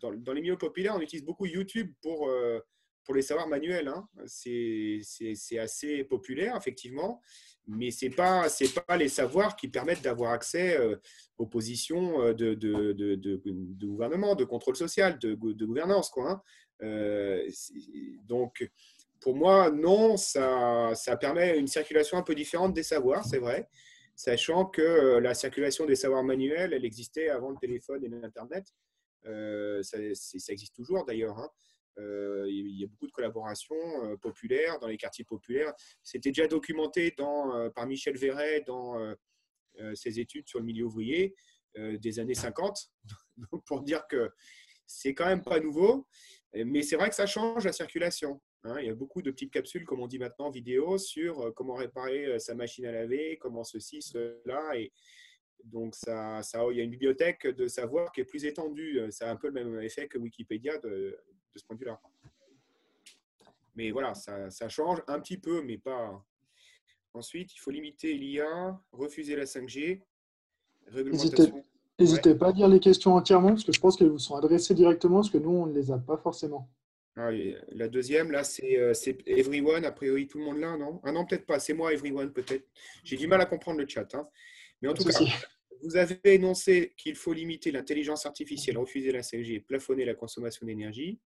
dans, 0.00 0.10
les 0.10 0.40
milieux 0.40 0.58
populaires, 0.58 0.94
on 0.94 1.00
utilise 1.00 1.24
beaucoup 1.24 1.46
YouTube 1.46 1.92
pour, 2.02 2.30
pour 3.04 3.14
les 3.14 3.22
savoirs 3.22 3.48
manuels. 3.48 3.88
Hein. 3.88 4.08
C'est 4.26 5.58
assez 5.58 6.04
populaire, 6.04 6.56
effectivement, 6.56 7.20
mais 7.66 7.90
ce 7.90 8.06
n'est 8.06 8.14
pas, 8.14 8.46
pas 8.86 8.96
les 8.96 9.08
savoirs 9.08 9.56
qui 9.56 9.68
permettent 9.68 10.02
d'avoir 10.02 10.32
accès 10.32 10.78
aux 11.38 11.46
positions 11.46 12.32
de, 12.32 12.54
de, 12.54 13.86
gouvernement, 13.86 14.34
de 14.34 14.44
contrôle 14.44 14.76
social, 14.76 15.18
de, 15.18 15.34
gouvernance. 15.34 16.10
Quoi, 16.10 16.30
hein. 16.30 16.42
Donc, 18.26 18.70
pour 19.20 19.34
moi, 19.34 19.70
non, 19.70 20.16
ça, 20.16 20.92
ça 20.94 21.16
permet 21.16 21.58
une 21.58 21.66
circulation 21.66 22.16
un 22.16 22.22
peu 22.22 22.34
différente 22.34 22.72
des 22.72 22.82
savoirs, 22.82 23.24
c'est 23.24 23.38
vrai 23.38 23.68
sachant 24.20 24.66
que 24.66 24.82
euh, 24.82 25.20
la 25.20 25.32
circulation 25.32 25.86
des 25.86 25.96
savoirs 25.96 26.22
manuels, 26.22 26.74
elle 26.74 26.84
existait 26.84 27.30
avant 27.30 27.48
le 27.48 27.56
téléphone 27.56 28.04
et 28.04 28.08
l'Internet. 28.08 28.66
Euh, 29.24 29.82
ça, 29.82 29.96
existe 30.52 30.74
toujours 30.74 31.06
d'ailleurs. 31.06 31.38
Hein. 31.38 31.48
Euh, 31.98 32.44
il 32.50 32.78
y 32.78 32.84
a 32.84 32.86
beaucoup 32.86 33.06
de 33.06 33.12
collaborations 33.12 34.16
populaires 34.18 34.78
dans 34.78 34.88
les 34.88 34.98
quartiers 34.98 35.24
populaires. 35.24 35.72
C'était 36.02 36.32
déjà 36.32 36.46
documenté 36.46 37.14
par 37.74 37.86
Michel 37.86 38.18
Verret 38.18 38.62
dans 38.66 38.94
ses 39.94 40.20
études 40.20 40.46
sur 40.46 40.58
le 40.58 40.66
milieu 40.66 40.84
ouvrier 40.84 41.34
des 41.76 42.18
années 42.18 42.34
50, 42.34 42.92
pour 43.66 43.82
dire 43.82 44.06
que 44.06 44.30
c'est 44.86 45.14
quand 45.14 45.26
même 45.26 45.42
pas 45.42 45.60
nouveau. 45.60 46.06
Mais 46.52 46.82
c'est 46.82 46.96
vrai 46.96 47.08
que 47.08 47.14
ça 47.14 47.26
change 47.26 47.64
la 47.64 47.72
circulation. 47.72 48.40
Hein, 48.64 48.76
il 48.80 48.86
y 48.86 48.90
a 48.90 48.94
beaucoup 48.94 49.22
de 49.22 49.30
petites 49.30 49.52
capsules, 49.52 49.84
comme 49.84 50.00
on 50.00 50.08
dit 50.08 50.18
maintenant, 50.18 50.50
vidéo 50.50 50.98
sur 50.98 51.40
euh, 51.40 51.52
comment 51.52 51.74
réparer 51.74 52.26
euh, 52.26 52.38
sa 52.38 52.54
machine 52.54 52.86
à 52.86 52.92
laver, 52.92 53.38
comment 53.40 53.62
ceci, 53.62 54.02
cela. 54.02 54.76
Et 54.76 54.92
donc, 55.64 55.94
ça, 55.94 56.42
ça, 56.42 56.64
il 56.70 56.76
y 56.76 56.80
a 56.80 56.84
une 56.84 56.90
bibliothèque 56.90 57.46
de 57.46 57.68
savoir 57.68 58.10
qui 58.10 58.20
est 58.20 58.24
plus 58.24 58.44
étendue. 58.44 58.98
Euh, 58.98 59.10
ça 59.10 59.28
a 59.28 59.32
un 59.32 59.36
peu 59.36 59.46
le 59.46 59.52
même 59.52 59.80
effet 59.80 60.08
que 60.08 60.18
Wikipédia 60.18 60.78
de, 60.78 61.16
ce 61.54 61.64
point 61.64 61.76
de 61.76 61.80
vue-là. 61.80 62.00
Mais 63.76 63.92
voilà, 63.92 64.14
ça, 64.14 64.50
ça, 64.50 64.68
change 64.68 65.00
un 65.06 65.20
petit 65.20 65.38
peu, 65.38 65.62
mais 65.62 65.78
pas. 65.78 66.22
Ensuite, 67.14 67.54
il 67.54 67.58
faut 67.58 67.70
limiter 67.70 68.14
l'IA, 68.14 68.78
refuser 68.92 69.36
la 69.36 69.44
5G, 69.44 70.02
N'hésitez 72.00 72.34
pas 72.34 72.48
à 72.48 72.52
lire 72.52 72.68
les 72.68 72.80
questions 72.80 73.14
entièrement, 73.14 73.50
parce 73.50 73.64
que 73.64 73.72
je 73.72 73.80
pense 73.80 73.96
qu'elles 73.96 74.08
vous 74.08 74.18
sont 74.18 74.34
adressées 74.34 74.74
directement, 74.74 75.16
parce 75.16 75.30
que 75.30 75.38
nous, 75.38 75.50
on 75.50 75.66
ne 75.66 75.74
les 75.74 75.90
a 75.90 75.98
pas 75.98 76.16
forcément. 76.16 76.68
Ah, 77.16 77.30
la 77.72 77.88
deuxième, 77.88 78.30
là, 78.30 78.42
euh, 78.62 78.94
c'est 78.94 79.18
Everyone. 79.26 79.84
A 79.84 79.92
priori, 79.92 80.26
tout 80.26 80.38
le 80.38 80.44
monde 80.44 80.58
là, 80.58 80.76
non? 80.78 81.00
Ah 81.04 81.12
non, 81.12 81.26
peut-être 81.26 81.44
pas. 81.44 81.58
C'est 81.58 81.74
moi, 81.74 81.92
Everyone, 81.92 82.32
peut-être. 82.32 82.66
J'ai 83.04 83.16
du 83.16 83.26
mal 83.26 83.40
à 83.40 83.46
comprendre 83.46 83.78
le 83.78 83.86
chat. 83.86 84.14
Hein. 84.14 84.26
Mais 84.80 84.88
en 84.88 84.94
tout 84.94 85.04
cas, 85.04 85.18
vous 85.82 85.96
avez 85.96 86.18
énoncé 86.24 86.94
qu'il 86.96 87.16
faut 87.16 87.32
limiter 87.32 87.72
l'intelligence 87.72 88.24
artificielle, 88.24 88.78
refuser 88.78 89.12
la 89.12 89.20
5G, 89.20 89.64
plafonner 89.64 90.04
la 90.04 90.14
consommation 90.14 90.66
d'énergie. 90.66 91.20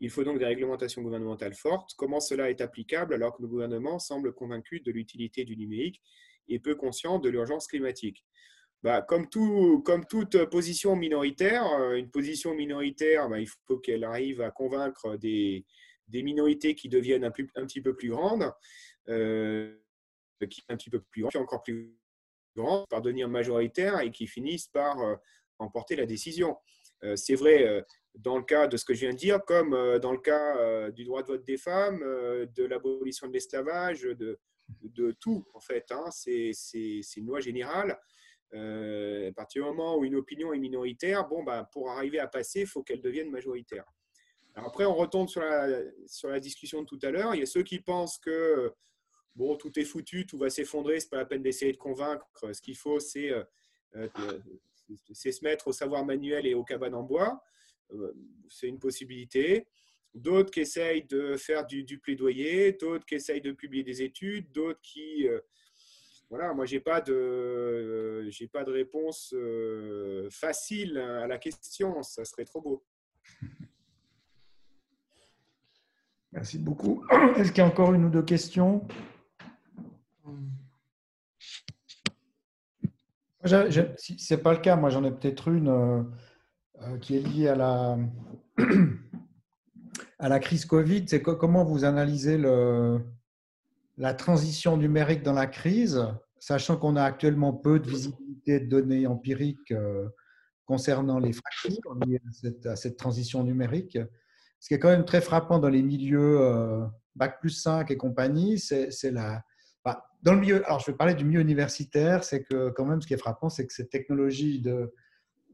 Il 0.00 0.10
faut 0.10 0.24
donc 0.24 0.38
des 0.38 0.44
réglementations 0.44 1.02
gouvernementales 1.02 1.54
fortes. 1.54 1.90
Comment 1.96 2.20
cela 2.20 2.48
est 2.48 2.60
applicable 2.60 3.14
alors 3.14 3.36
que 3.36 3.42
le 3.42 3.48
gouvernement 3.48 3.98
semble 3.98 4.32
convaincu 4.32 4.80
de 4.80 4.92
l'utilité 4.92 5.44
du 5.44 5.56
numérique 5.56 6.00
et 6.48 6.58
peu 6.60 6.76
conscient 6.76 7.18
de 7.18 7.28
l'urgence 7.28 7.66
climatique? 7.66 8.24
Bah, 8.82 9.02
comme, 9.02 9.28
tout, 9.28 9.82
comme, 9.84 10.04
toute 10.04 10.44
position 10.46 10.94
minoritaire, 10.94 11.66
euh, 11.66 11.96
une 11.96 12.10
position 12.10 12.54
minoritaire, 12.54 13.28
bah, 13.28 13.40
il 13.40 13.48
faut 13.48 13.78
qu'elle 13.78 14.04
arrive 14.04 14.40
à 14.40 14.50
convaincre 14.50 15.16
des, 15.16 15.64
minorités 16.12 16.74
qui 16.74 16.88
deviennent 16.88 17.24
un, 17.24 17.30
petit 17.32 17.82
peu 17.82 17.96
plus 17.96 18.10
grandes, 18.10 18.52
euh, 19.08 19.76
qui 20.48 20.62
un 20.68 20.76
petit 20.76 20.90
peu 20.90 21.00
plus 21.00 21.22
grandes, 21.22 21.36
encore 21.36 21.62
plus 21.62 21.98
grandes, 22.56 22.86
par 22.88 23.02
devenir 23.02 23.28
majoritaires 23.28 24.00
et 24.00 24.12
qui 24.12 24.28
finissent 24.28 24.68
par 24.68 25.00
euh, 25.00 25.16
emporter 25.58 25.96
la 25.96 26.06
décision. 26.06 26.56
C'est 27.14 27.36
vrai 27.36 27.84
dans 28.16 28.38
le 28.38 28.42
cas 28.42 28.66
de 28.66 28.76
ce 28.76 28.84
que 28.84 28.92
je 28.92 29.00
viens 29.00 29.12
de 29.12 29.16
dire, 29.16 29.44
comme 29.44 29.70
dans 30.00 30.10
le 30.10 30.18
cas 30.18 30.90
du 30.90 31.04
droit 31.04 31.22
de 31.22 31.28
vote 31.28 31.44
des 31.44 31.56
femmes, 31.56 32.00
de 32.00 32.64
l'abolition 32.64 33.28
de 33.28 33.32
l'esclavage, 33.32 34.02
de, 34.02 34.40
de, 34.82 35.12
tout, 35.12 35.46
en 35.54 35.60
fait. 35.60 35.86
Hein. 35.90 36.10
C'est 36.10 36.50
une 37.16 37.26
loi 37.26 37.38
générale. 37.38 37.98
Euh, 38.54 39.28
à 39.28 39.32
partir 39.32 39.62
du 39.62 39.68
moment 39.68 39.96
où 39.96 40.04
une 40.04 40.14
opinion 40.14 40.52
est 40.52 40.58
minoritaire, 40.58 41.28
bon, 41.28 41.42
bah, 41.42 41.68
pour 41.72 41.90
arriver 41.90 42.18
à 42.18 42.26
passer, 42.26 42.60
il 42.60 42.66
faut 42.66 42.82
qu'elle 42.82 43.02
devienne 43.02 43.30
majoritaire. 43.30 43.84
après, 44.54 44.86
on 44.86 44.94
retombe 44.94 45.28
sur 45.28 45.42
la, 45.42 45.82
sur 46.06 46.28
la 46.30 46.40
discussion 46.40 46.82
de 46.82 46.86
tout 46.86 46.98
à 47.02 47.10
l'heure. 47.10 47.34
Il 47.34 47.40
y 47.40 47.42
a 47.42 47.46
ceux 47.46 47.62
qui 47.62 47.80
pensent 47.80 48.18
que 48.18 48.72
bon, 49.34 49.56
tout 49.56 49.78
est 49.78 49.84
foutu, 49.84 50.26
tout 50.26 50.38
va 50.38 50.50
s'effondrer, 50.50 50.98
c'est 50.98 51.10
pas 51.10 51.18
la 51.18 51.26
peine 51.26 51.42
d'essayer 51.42 51.72
de 51.72 51.76
convaincre. 51.76 52.26
Ce 52.52 52.60
qu'il 52.60 52.76
faut, 52.76 52.98
c'est 52.98 53.30
euh, 53.30 53.44
euh, 53.96 54.38
se 55.12 55.44
mettre 55.44 55.68
au 55.68 55.72
savoir 55.72 56.04
manuel 56.04 56.46
et 56.46 56.54
aux 56.54 56.64
cabanes 56.64 56.94
en 56.94 57.02
bois. 57.02 57.42
c'est 58.48 58.66
une 58.66 58.78
possibilité. 58.78 59.66
D'autres 60.14 60.50
qui 60.50 60.60
essayent 60.60 61.04
de 61.04 61.36
faire 61.36 61.66
du, 61.66 61.84
du 61.84 61.98
plaidoyer, 61.98 62.72
d'autres 62.72 63.04
qui 63.04 63.14
essayent 63.14 63.42
de 63.42 63.52
publier 63.52 63.84
des 63.84 64.02
études, 64.02 64.50
d'autres 64.52 64.80
qui 64.82 65.28
voilà, 66.30 66.52
moi, 66.52 66.66
je 66.66 66.74
n'ai 66.74 66.80
pas, 66.80 67.00
de, 67.00 68.28
j'ai 68.28 68.48
pas 68.48 68.62
de 68.62 68.70
réponse 68.70 69.32
euh, 69.34 70.28
facile 70.30 70.98
à 70.98 71.26
la 71.26 71.38
question. 71.38 72.02
Ça 72.02 72.24
serait 72.26 72.44
trop 72.44 72.60
beau. 72.60 72.84
Merci 76.32 76.58
beaucoup. 76.58 77.02
Est-ce 77.36 77.50
qu'il 77.50 77.58
y 77.58 77.66
a 77.66 77.66
encore 77.66 77.94
une 77.94 78.04
ou 78.04 78.10
deux 78.10 78.22
questions? 78.22 78.86
Si 83.96 84.18
ce 84.18 84.34
n'est 84.34 84.40
pas 84.42 84.52
le 84.52 84.60
cas, 84.60 84.76
moi 84.76 84.90
j'en 84.90 85.04
ai 85.04 85.10
peut-être 85.10 85.48
une 85.48 85.68
euh, 85.68 86.02
euh, 86.82 86.98
qui 86.98 87.16
est 87.16 87.20
liée 87.20 87.48
à 87.48 87.54
la, 87.54 87.98
à 90.18 90.28
la 90.28 90.38
crise 90.38 90.66
Covid. 90.66 91.06
C'est 91.08 91.22
comment 91.22 91.64
vous 91.64 91.84
analysez 91.84 92.36
le, 92.36 93.00
la 93.98 94.14
transition 94.14 94.76
numérique 94.76 95.22
dans 95.22 95.32
la 95.32 95.46
crise, 95.46 96.06
sachant 96.38 96.76
qu'on 96.76 96.96
a 96.96 97.02
actuellement 97.02 97.52
peu 97.52 97.80
de 97.80 97.88
visibilité 97.88 98.60
de 98.60 98.66
données 98.66 99.06
empiriques 99.06 99.72
euh, 99.72 100.08
concernant 100.64 101.18
les 101.18 101.32
fractures 101.32 101.96
liées 102.06 102.20
à 102.64 102.76
cette, 102.76 102.96
transition 102.96 103.42
numérique. 103.42 103.98
Ce 104.60 104.68
qui 104.68 104.74
est 104.74 104.78
quand 104.78 104.90
même 104.90 105.04
très 105.04 105.20
frappant 105.20 105.58
dans 105.58 105.68
les 105.68 105.82
milieux 105.82 106.40
euh, 106.40 106.86
Bac 107.16 107.40
plus 107.40 107.50
5 107.50 107.90
et 107.90 107.96
compagnie, 107.96 108.58
c'est 108.58 109.10
la... 109.10 109.42
Bah, 109.84 110.04
dans 110.22 110.34
le 110.34 110.40
milieu, 110.40 110.64
alors 110.66 110.78
je 110.78 110.90
vais 110.90 110.96
parler 110.96 111.14
du 111.14 111.24
milieu 111.24 111.40
universitaire, 111.40 112.22
c'est 112.22 112.44
que 112.44 112.70
quand 112.70 112.84
même 112.84 113.02
ce 113.02 113.06
qui 113.08 113.14
est 113.14 113.18
frappant, 113.18 113.48
c'est 113.48 113.66
que 113.66 113.72
cette 113.72 113.90
technologie 113.90 114.60
de 114.60 114.92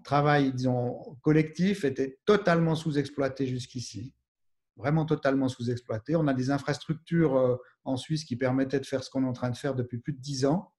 travail, 0.02 0.52
disons, 0.52 1.16
collectif 1.22 1.84
était 1.84 2.18
totalement 2.26 2.74
sous-exploitée 2.74 3.46
jusqu'ici 3.46 4.12
vraiment 4.76 5.04
totalement 5.04 5.49
sous-exploité. 5.49 6.16
On 6.16 6.26
a 6.26 6.35
des 6.35 6.50
infrastructures 6.50 7.37
euh, 7.37 7.57
en 7.85 7.97
Suisse 7.97 8.25
qui 8.25 8.37
permettaient 8.37 8.81
de 8.81 8.87
faire 8.87 9.04
ce 9.04 9.11
qu'on 9.11 9.25
est 9.25 9.28
en 9.28 9.33
train 9.33 9.50
de 9.50 9.57
faire 9.57 9.75
depuis 9.75 9.99
plus 9.99 10.12
de 10.12 10.21
dix 10.21 10.45
ans 10.47 10.73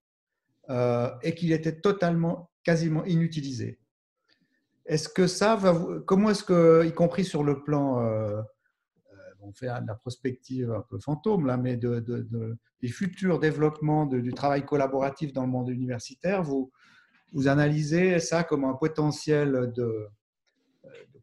euh, 0.68 1.10
et 1.22 1.34
qu'il 1.34 1.52
était 1.52 1.80
totalement, 1.80 2.50
quasiment 2.62 3.04
inutilisé. 3.04 3.78
Est-ce 4.84 5.08
que 5.08 5.26
ça 5.26 5.56
va 5.56 5.74
Comment 6.06 6.30
est-ce 6.30 6.44
que, 6.44 6.84
y 6.86 6.92
compris 6.92 7.24
sur 7.24 7.42
le 7.42 7.62
plan, 7.62 8.00
euh, 8.04 8.40
on 9.40 9.52
fait 9.52 9.66
de 9.66 9.86
la 9.86 9.94
prospective 9.94 10.70
un 10.70 10.82
peu 10.82 10.98
fantôme 10.98 11.46
là, 11.46 11.56
mais 11.56 11.76
de, 11.76 12.04
des 12.80 12.88
futurs 12.88 13.40
développements 13.40 14.06
du 14.06 14.32
travail 14.32 14.64
collaboratif 14.64 15.32
dans 15.32 15.42
le 15.42 15.48
monde 15.48 15.68
universitaire, 15.70 16.42
vous, 16.42 16.70
vous 17.32 17.48
analysez 17.48 18.20
ça 18.20 18.44
comme 18.44 18.64
un 18.64 18.74
potentiel 18.74 19.72
de, 19.74 20.08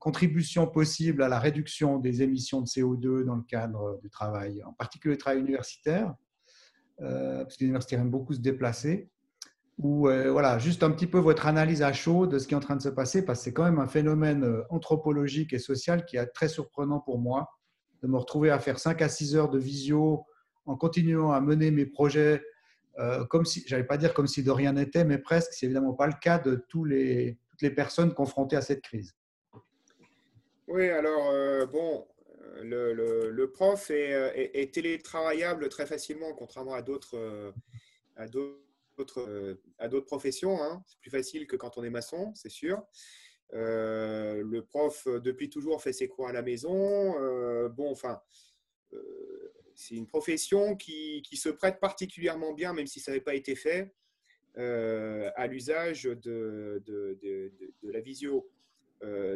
contribution 0.03 0.67
possible 0.67 1.23
à 1.23 1.29
la 1.29 1.39
réduction 1.39 1.97
des 1.97 2.23
émissions 2.23 2.59
de 2.59 2.67
CO2 2.67 3.23
dans 3.23 3.37
le 3.37 3.43
cadre 3.43 4.01
du 4.01 4.09
travail, 4.09 4.61
en 4.65 4.73
particulier 4.73 5.13
le 5.13 5.17
travail 5.17 5.39
universitaire, 5.39 6.13
euh, 6.99 7.43
parce 7.43 7.55
que 7.55 7.61
les 7.61 7.67
universitaires 7.67 8.01
aiment 8.01 8.11
beaucoup 8.11 8.33
se 8.33 8.41
déplacer, 8.41 9.09
ou 9.77 10.09
euh, 10.09 10.29
voilà, 10.29 10.59
juste 10.59 10.83
un 10.83 10.91
petit 10.91 11.07
peu 11.07 11.19
votre 11.19 11.47
analyse 11.47 11.81
à 11.81 11.93
chaud 11.93 12.27
de 12.27 12.37
ce 12.37 12.49
qui 12.49 12.53
est 12.53 12.57
en 12.57 12.59
train 12.59 12.75
de 12.75 12.81
se 12.81 12.89
passer, 12.89 13.23
parce 13.23 13.39
que 13.39 13.45
c'est 13.45 13.53
quand 13.53 13.63
même 13.63 13.79
un 13.79 13.87
phénomène 13.87 14.43
euh, 14.43 14.63
anthropologique 14.69 15.53
et 15.53 15.57
social 15.57 16.03
qui 16.03 16.17
est 16.17 16.25
très 16.25 16.49
surprenant 16.49 16.99
pour 16.99 17.17
moi, 17.17 17.47
de 18.01 18.07
me 18.09 18.17
retrouver 18.17 18.51
à 18.51 18.59
faire 18.59 18.79
5 18.79 19.01
à 19.01 19.07
6 19.07 19.37
heures 19.37 19.49
de 19.49 19.57
visio 19.57 20.25
en 20.65 20.75
continuant 20.75 21.31
à 21.31 21.39
mener 21.39 21.71
mes 21.71 21.85
projets 21.85 22.43
comme 23.29 23.43
si, 23.43 23.63
j'allais 23.65 23.85
pas 23.85 23.97
dire 23.97 24.13
comme 24.13 24.27
si 24.27 24.43
de 24.43 24.51
rien 24.51 24.73
n'était, 24.73 25.03
mais 25.03 25.17
presque, 25.17 25.53
c'est 25.53 25.65
évidemment 25.65 25.93
pas 25.93 26.05
le 26.05 26.13
cas 26.21 26.37
de 26.37 26.63
toutes 26.67 26.89
les 26.89 27.37
personnes 27.75 28.13
confrontées 28.13 28.55
à 28.55 28.61
cette 28.61 28.81
crise. 28.81 29.15
Oui, 30.67 30.89
alors, 30.89 31.29
euh, 31.29 31.65
bon, 31.65 32.07
le, 32.61 32.93
le, 32.93 33.51
prof 33.51 33.89
euh, 33.91 34.31
est, 34.33 34.73
télétravaillable 34.73 35.67
très 35.69 35.85
facilement, 35.85 36.33
contrairement 36.33 36.73
à 36.73 36.81
d'autres 36.81 37.17
euh, 37.17 37.51
à 38.15 38.27
d'autres 38.27 40.05
professions. 40.05 40.61
Hein. 40.61 40.81
C'est 40.87 40.99
plus 40.99 41.11
facile 41.11 41.47
que 41.47 41.55
quand 41.57 41.77
on 41.77 41.83
est 41.83 41.89
maçon, 41.89 42.33
c'est 42.35 42.49
sûr. 42.49 42.81
le 43.51 44.59
prof, 44.61 45.07
depuis 45.07 45.49
toujours, 45.49 45.81
fait 45.81 45.93
ses 45.93 46.07
cours 46.07 46.29
à 46.29 46.31
la 46.31 46.41
maison. 46.41 47.13
bon, 47.69 47.91
enfin, 47.91 48.21
c'est 49.75 49.95
une 49.95 50.07
profession 50.07 50.75
qui, 50.77 51.23
qui, 51.23 51.35
se 51.35 51.49
prête 51.49 51.79
particulièrement 51.79 52.53
bien, 52.53 52.73
même 52.73 52.87
si 52.87 52.99
ça 52.99 53.11
n'avait 53.11 53.23
pas 53.23 53.35
été 53.35 53.55
fait, 53.55 53.93
à 54.55 55.47
l'usage 55.47 56.03
de, 56.03 56.81
de, 56.85 57.51
la 57.83 57.99
visio. 57.99 58.49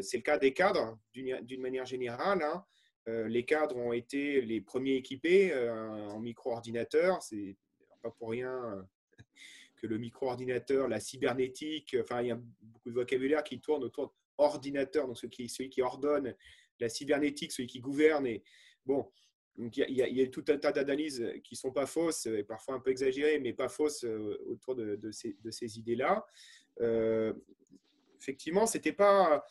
C'est 0.01 0.17
le 0.17 0.23
cas 0.23 0.37
des 0.37 0.53
cadres 0.53 0.97
d'une 1.13 1.61
manière 1.61 1.85
générale. 1.85 2.41
Hein. 2.41 2.65
les 3.27 3.43
cadres 3.45 3.77
ont 3.77 3.93
été 3.93 4.41
les 4.41 4.61
premiers 4.61 4.95
équipés 4.95 5.53
en 5.53 6.19
micro-ordinateur. 6.19 7.21
C'est 7.21 7.55
pas 8.01 8.11
pour 8.11 8.29
rien 8.29 8.87
que 9.77 9.87
le 9.87 9.97
micro-ordinateur, 9.97 10.87
la 10.87 10.99
cybernétique, 10.99 11.95
enfin, 11.99 12.21
il 12.21 12.27
y 12.27 12.31
a 12.31 12.39
beaucoup 12.61 12.89
de 12.89 12.95
vocabulaire 12.95 13.43
qui 13.43 13.59
tourne 13.59 13.83
autour 13.83 14.13
d'ordinateur, 14.37 15.07
donc 15.07 15.17
celui 15.17 15.29
qui, 15.29 15.49
celui 15.49 15.81
ordonne, 15.81 16.35
la 16.79 16.89
cybernétique, 16.89 17.51
celui 17.51 17.67
qui 17.67 17.79
gouverne. 17.79 18.27
Et, 18.27 18.43
bon, 18.85 19.09
il 19.57 19.71
y, 19.75 20.21
a, 20.21 20.27
tout 20.27 20.45
un 20.49 20.57
tas 20.57 20.71
d'analyses 20.71 21.25
qui 21.43 21.55
ne 21.55 21.57
sont 21.57 21.71
pas 21.71 21.85
fausses, 21.85 22.27
et 22.27 22.43
parfois 22.43 22.75
un 22.75 22.79
peu 22.79 22.91
exagérées, 22.91 23.39
mais 23.39 23.53
pas 23.53 23.69
fausses 23.69 24.03
euh, 24.03 24.37
autour 24.45 24.75
de, 24.75 25.11
ces, 25.11 25.79
idées-là. 25.79 26.25
Euh, 26.81 27.33
effectivement, 28.19 28.65
ce 28.65 28.77
n'était 28.77 28.93
pas, 28.93 29.45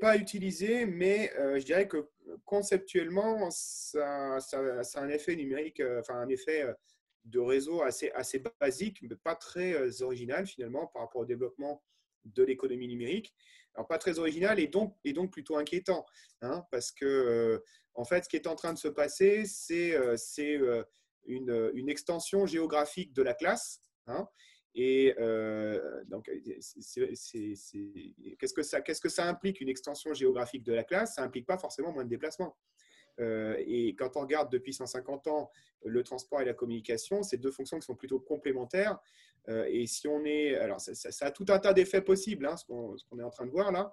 pas 0.00 0.16
utilisé, 0.16 0.86
mais 0.86 1.32
euh, 1.38 1.58
je 1.58 1.64
dirais 1.64 1.88
que 1.88 2.08
conceptuellement, 2.44 3.50
ça, 3.50 4.36
a 4.36 5.00
un 5.00 5.08
effet 5.08 5.36
numérique, 5.36 5.82
enfin 6.00 6.14
un 6.14 6.28
effet 6.28 6.64
de 7.24 7.38
réseau 7.38 7.82
assez, 7.82 8.10
assez 8.12 8.42
basique, 8.60 9.02
mais 9.02 9.16
pas 9.16 9.34
très 9.34 10.02
original 10.02 10.46
finalement 10.46 10.86
par 10.86 11.02
rapport 11.02 11.22
au 11.22 11.26
développement 11.26 11.82
de 12.24 12.42
l'économie 12.42 12.88
numérique. 12.88 13.34
Alors, 13.74 13.86
pas 13.86 13.98
très 13.98 14.18
original 14.18 14.58
et 14.58 14.66
donc, 14.66 14.96
et 15.04 15.12
donc 15.12 15.30
plutôt 15.30 15.56
inquiétant, 15.56 16.04
hein, 16.40 16.64
parce 16.70 16.90
que 16.90 17.62
en 17.98 18.04
fait, 18.04 18.24
ce 18.24 18.28
qui 18.28 18.36
est 18.36 18.46
en 18.46 18.54
train 18.54 18.72
de 18.72 18.78
se 18.78 18.86
passer, 18.86 19.44
c'est 19.44 19.92
euh, 19.94 20.14
euh, 20.38 20.84
une, 21.26 21.70
une, 21.74 21.88
extension 21.88 22.46
géographique 22.46 23.12
de 23.12 23.22
la 23.22 23.34
classe. 23.34 23.80
Hein, 24.06 24.28
et 24.80 25.12
euh, 25.18 26.04
donc, 26.06 26.30
qu'est-ce 28.38 28.54
que, 28.54 29.08
ça, 29.08 29.28
implique, 29.28 29.60
une 29.60 29.68
extension 29.68 30.14
géographique 30.14 30.62
de 30.62 30.72
la 30.72 30.84
classe? 30.84 31.16
Ça 31.16 31.22
n'implique 31.22 31.46
pas 31.46 31.58
forcément 31.58 31.90
moins 31.92 32.04
de 32.04 32.08
déplacements. 32.08 32.56
et 33.18 33.96
quand 33.98 34.16
on 34.16 34.20
regarde 34.20 34.52
depuis 34.52 34.72
150 34.72 35.26
ans 35.26 35.50
le 35.84 36.04
transport 36.04 36.40
et 36.42 36.44
la 36.44 36.54
communication, 36.54 37.24
c'est 37.24 37.38
deux 37.38 37.50
fonctions 37.50 37.80
qui 37.80 37.86
sont 37.86 37.96
plutôt 37.96 38.20
complémentaires. 38.20 38.98
et 39.48 39.86
si 39.88 40.06
on 40.06 40.24
est. 40.24 40.54
Alors, 40.54 40.80
ça, 40.80 41.26
a 41.26 41.30
tout 41.32 41.46
un 41.48 41.58
tas 41.58 41.72
d'effets 41.72 42.02
possibles, 42.02 42.46
hein, 42.46 42.56
ce, 42.56 42.64
qu'on, 42.64 42.96
est 43.18 43.24
en 43.24 43.30
train 43.30 43.46
de 43.46 43.50
voir 43.50 43.72
là. 43.72 43.92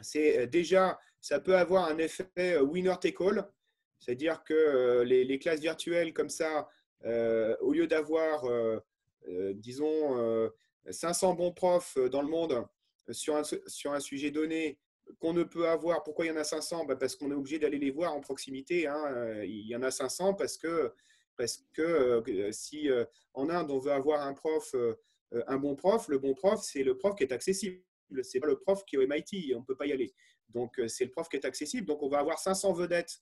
C'est 0.00 0.46
déjà 0.48 0.98
ça 1.20 1.40
peut 1.40 1.56
avoir 1.56 1.88
un 1.88 1.98
effet 1.98 2.28
euh, 2.38 2.62
winner 2.62 2.94
take 3.00 3.16
all, 3.20 3.48
c'est-à-dire 3.98 4.44
que 4.44 4.54
euh, 4.54 5.04
les, 5.04 5.38
classes 5.38 5.60
virtuelles 5.60 6.12
comme 6.12 6.28
ça, 6.28 6.68
euh, 7.04 7.56
au 7.60 7.72
lieu 7.72 7.86
d'avoir, 7.86 8.44
disons, 9.54 10.50
500 10.90 11.34
bons 11.34 11.52
profs 11.52 11.98
dans 12.10 12.22
le 12.22 12.28
monde 12.28 12.66
sur 13.10 13.36
un, 13.36 13.42
sur 13.44 13.92
un 13.92 14.00
sujet 14.00 14.30
donné, 14.30 14.78
qu'on 15.18 15.32
ne 15.32 15.42
peut 15.42 15.68
avoir. 15.68 16.02
Pourquoi 16.02 16.26
il 16.26 16.28
y 16.28 16.30
en 16.30 16.36
a 16.36 16.44
500 16.44 16.84
bah, 16.84 16.96
Parce 16.96 17.16
qu'on 17.16 17.30
est 17.30 17.34
obligé 17.34 17.58
d'aller 17.58 17.78
les 17.78 17.90
voir 17.90 18.14
en 18.14 18.20
proximité. 18.20 18.86
Hein. 18.86 19.42
Il 19.44 19.66
y 19.66 19.74
en 19.74 19.82
a 19.82 19.90
500 19.90 20.34
parce 20.34 20.56
que, 20.56 20.92
parce 21.36 21.64
que 21.72 22.22
si 22.52 22.88
en 23.34 23.48
Inde, 23.48 23.70
on 23.70 23.78
veut 23.78 23.92
avoir 23.92 24.22
un 24.22 24.34
prof, 24.34 24.74
un 25.32 25.56
bon 25.56 25.76
prof, 25.76 26.08
le 26.08 26.18
bon 26.18 26.34
prof, 26.34 26.60
c'est 26.62 26.82
le 26.82 26.96
prof 26.96 27.14
qui 27.16 27.24
est 27.24 27.32
accessible. 27.32 27.82
C'est 28.22 28.40
pas 28.40 28.46
le 28.46 28.58
prof 28.58 28.84
qui 28.84 28.96
est 28.96 28.98
au 28.98 29.06
MIT, 29.06 29.54
on 29.54 29.60
ne 29.60 29.64
peut 29.64 29.76
pas 29.76 29.86
y 29.86 29.92
aller. 29.92 30.14
Donc, 30.50 30.78
euh, 30.78 30.88
c'est 30.88 31.04
le 31.04 31.10
prof 31.10 31.28
qui 31.28 31.36
est 31.36 31.44
accessible. 31.44 31.86
Donc, 31.86 32.02
on 32.02 32.08
va 32.08 32.18
avoir 32.18 32.38
500 32.38 32.72
vedettes 32.72 33.20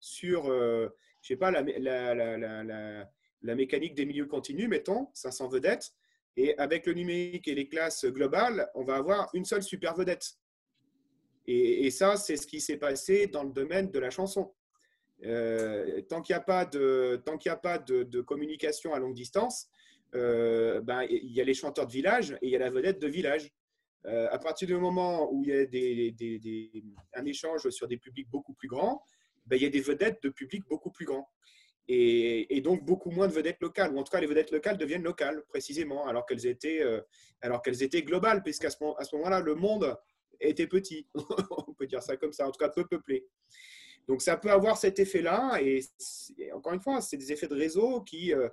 sur, 0.00 0.50
euh, 0.50 0.88
je 1.22 1.28
sais 1.28 1.36
pas, 1.36 1.50
la, 1.50 3.10
mécanique 3.42 3.94
des 3.94 4.06
milieux 4.06 4.26
continus, 4.26 4.68
mettons, 4.68 5.08
500 5.14 5.48
vedettes. 5.48 5.92
Et 6.36 6.56
avec 6.58 6.86
le 6.86 6.94
numérique 6.94 7.48
et 7.48 7.54
les 7.54 7.68
classes 7.68 8.04
globales, 8.04 8.68
on 8.74 8.84
va 8.84 8.96
avoir 8.96 9.28
une 9.34 9.44
seule 9.44 9.62
super 9.62 9.94
vedette. 9.94 10.34
Et, 11.46 11.90
ça, 11.90 12.16
c'est 12.16 12.36
ce 12.36 12.46
qui 12.46 12.60
s'est 12.60 12.76
passé 12.76 13.26
dans 13.26 13.42
le 13.42 13.50
domaine 13.50 13.90
de 13.90 13.98
la 13.98 14.10
chanson. 14.10 14.52
Euh, 15.24 16.02
tant 16.02 16.20
qu'il 16.20 16.34
n'y 16.34 16.38
a 16.38 16.40
pas, 16.40 16.66
de, 16.66 18.20
communication 18.20 18.92
à 18.92 18.98
longue 18.98 19.14
distance, 19.14 19.70
ben, 20.12 21.06
il 21.08 21.32
y 21.32 21.40
a 21.40 21.44
les 21.44 21.54
chanteurs 21.54 21.86
de 21.86 21.92
village 21.92 22.32
et 22.42 22.48
il 22.48 22.50
y 22.50 22.56
a 22.56 22.58
la 22.58 22.70
vedette 22.70 23.00
de 23.00 23.08
village. 23.08 23.50
Euh, 24.06 24.28
à 24.30 24.38
partir 24.38 24.68
du 24.68 24.76
moment 24.76 25.30
où 25.32 25.42
il 25.44 25.50
y 25.50 25.52
a 25.52 27.20
un 27.20 27.24
échange 27.24 27.68
sur 27.70 27.88
des 27.88 27.96
publics 27.96 28.28
beaucoup 28.30 28.54
plus 28.54 28.68
grands, 28.68 29.02
ben, 29.46 29.56
il 29.56 29.62
y 29.62 29.66
a 29.66 29.70
des 29.70 29.80
vedettes 29.80 30.22
de 30.22 30.28
publics 30.28 30.64
beaucoup 30.68 30.90
plus 30.90 31.04
grands. 31.04 31.28
Et, 31.90 32.60
donc 32.60 32.84
beaucoup 32.84 33.10
moins 33.10 33.28
de 33.28 33.32
vedettes 33.32 33.60
locales, 33.60 33.94
ou 33.94 33.98
en 33.98 34.02
tout 34.02 34.10
cas 34.10 34.20
les 34.20 34.26
vedettes 34.26 34.50
locales 34.50 34.76
deviennent 34.76 35.02
locales 35.02 35.42
précisément, 35.48 36.06
alors 36.06 36.26
qu'elles 36.26 36.46
étaient, 36.46 36.82
euh, 36.82 37.00
alors 37.40 37.62
étaient 37.66 38.02
globales, 38.02 38.42
puisqu'à 38.42 38.68
ce, 38.68 38.76
à 38.98 39.04
ce 39.04 39.16
moment-là, 39.16 39.40
le 39.40 39.54
monde 39.54 39.96
était 40.40 40.66
petit, 40.66 41.08
on 41.68 41.72
peut 41.72 41.86
dire 41.86 42.02
ça 42.02 42.16
comme 42.16 42.32
ça, 42.32 42.46
en 42.46 42.50
tout 42.50 42.58
cas 42.58 42.68
peu 42.68 42.86
peuplé. 42.86 43.26
Donc 44.06 44.22
ça 44.22 44.36
peut 44.36 44.50
avoir 44.50 44.78
cet 44.78 44.98
effet-là, 44.98 45.60
et, 45.62 45.80
encore 46.52 46.72
une 46.72 46.80
fois, 46.80 47.00
c'est 47.00 47.18
des 47.18 47.30
effets 47.30 47.46
de 47.46 47.54
réseau 47.54 48.00
qui, 48.00 48.32
euh, 48.32 48.48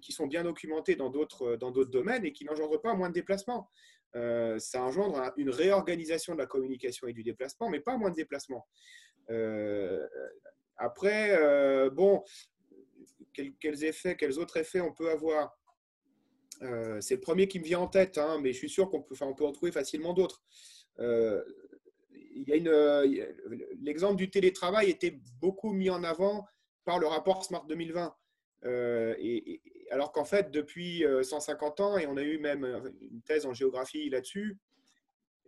qui 0.00 0.12
sont 0.12 0.26
bien 0.26 0.42
documentés 0.42 0.96
dans 0.96 1.08
d'autres 1.08 1.84
domaines 1.84 2.24
et 2.24 2.32
qui 2.32 2.44
n'engendrent 2.44 2.80
pas 2.80 2.94
moins 2.94 3.08
de 3.08 3.14
déplacements. 3.14 3.70
Euh, 4.14 4.58
ça 4.58 4.82
engendre 4.82 5.32
une 5.36 5.50
réorganisation 5.50 6.34
de 6.34 6.38
la 6.38 6.46
communication 6.46 7.06
et 7.06 7.12
du 7.12 7.22
déplacement, 7.22 7.70
mais 7.70 7.80
pas 7.80 7.96
moins 7.96 8.10
de 8.10 8.16
déplacement. 8.16 8.66
Euh, 9.30 10.06
après, 10.76 11.38
bon, 11.90 12.24
quels, 13.32 13.84
effets, 13.84 14.16
quels 14.16 14.38
autres 14.38 14.56
effets 14.56 14.80
on 14.80 14.92
peut 14.92 15.10
avoir 15.10 15.58
C'est 17.00 17.16
le 17.16 17.20
premier 17.20 17.48
qui 17.48 17.58
me 17.58 17.64
vient 17.64 17.80
en 17.80 17.88
tête, 17.88 18.18
hein, 18.18 18.38
mais 18.40 18.52
je 18.52 18.58
suis 18.58 18.70
sûr 18.70 18.90
qu'on 18.90 19.02
peut, 19.02 19.14
on 19.20 19.34
peut 19.34 19.44
en 19.44 19.52
trouver 19.52 19.72
facilement 19.72 20.12
d'autres. 20.14 20.42
L'exemple 23.80 24.16
du 24.16 24.30
télétravail 24.30 24.90
était 24.90 25.20
beaucoup 25.40 25.72
mis 25.72 25.90
en 25.90 26.04
avant 26.04 26.46
par 26.84 26.98
le 26.98 27.06
rapport 27.06 27.44
Smart 27.44 27.66
2020. 27.66 28.14
et, 29.18 29.60
alors 29.92 30.10
qu'en 30.10 30.24
fait, 30.24 30.50
depuis 30.50 31.04
150 31.22 31.80
euh, 31.80 31.82
ans, 31.82 31.98
et 31.98 32.06
on 32.06 32.16
a 32.16 32.22
eu 32.22 32.38
même 32.38 32.64
euh, 32.64 32.90
une 33.00 33.22
thèse 33.22 33.44
en 33.46 33.52
géographie 33.52 34.08
là-dessus, 34.08 34.58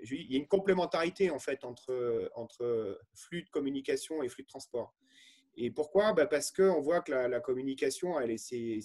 il 0.02 0.30
y 0.30 0.34
a 0.34 0.38
une 0.38 0.48
complémentarité 0.48 1.30
en 1.30 1.38
fait 1.38 1.64
entre 1.64 2.98
flux 3.14 3.42
de 3.42 3.48
communication 3.48 4.22
et 4.22 4.28
flux 4.28 4.42
de 4.42 4.48
transport. 4.48 4.94
Et 5.56 5.70
pourquoi? 5.70 6.12
Bah 6.12 6.26
Parce 6.26 6.50
qu'on 6.50 6.80
voit 6.80 7.00
que 7.00 7.12
la, 7.12 7.40
communication, 7.40 8.18
elle 8.18 8.38
c'est, 8.38 8.80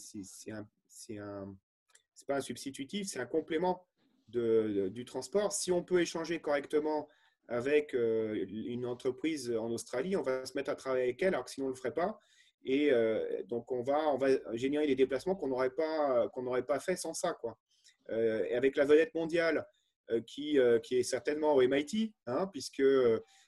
pas 2.28 2.36
un 2.36 2.42
substitutif, 2.42 3.08
c'est 3.08 3.20
un 3.20 3.26
complément 3.26 3.86
de, 4.30 4.90
du 4.90 5.06
transport. 5.06 5.52
Si 5.52 5.72
on 5.72 5.84
peut 5.84 6.02
échanger 6.02 6.40
correctement 6.40 7.08
avec 7.48 7.96
euh, 7.96 8.46
une 8.48 8.86
entreprise 8.86 9.52
en 9.52 9.72
Australie, 9.72 10.16
on 10.16 10.22
va 10.22 10.46
se 10.46 10.56
mettre 10.56 10.70
à 10.70 10.76
travailler 10.76 11.06
avec 11.06 11.22
elle, 11.24 11.30
alors 11.30 11.46
que 11.46 11.52
sinon 11.52 11.68
on 11.68 11.70
ne 11.70 11.74
le 11.74 11.80
ferait 11.80 11.94
pas. 11.94 12.20
Et 12.64 12.92
euh, 12.92 13.42
donc, 13.48 13.72
on 13.72 13.82
va, 13.82 14.10
on 14.10 14.18
va 14.18 14.28
générer 14.56 14.86
des 14.86 14.96
déplacements 14.96 15.36
qu'on 15.36 15.48
n'aurait 15.48 15.72
pas, 15.72 16.30
qu'on 16.30 16.46
pas 16.62 16.80
fait 16.80 16.96
sans 16.96 17.14
ça. 17.14 17.34
Quoi. 17.34 17.58
Euh, 18.10 18.46
et 18.46 18.54
avec 18.54 18.76
la 18.76 18.86
vedette 18.86 19.14
mondiale 19.16 19.66
qui, 20.26 20.58
qui 20.82 20.98
est 20.98 21.04
certainement 21.04 21.54
au 21.54 21.62
MIT, 21.62 22.16
hein, 22.26 22.48
puisque 22.48 22.82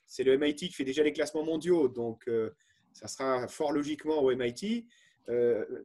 c'est 0.06 0.22
le 0.22 0.38
MIT 0.38 0.54
qui 0.54 0.72
fait 0.72 0.84
déjà 0.84 1.02
les 1.02 1.12
classements 1.12 1.44
mondiaux, 1.44 1.88
donc 1.88 2.30
ça 2.92 3.08
sera 3.08 3.48
fort 3.48 3.72
logiquement 3.72 4.20
au 4.20 4.34
MIT. 4.34 4.86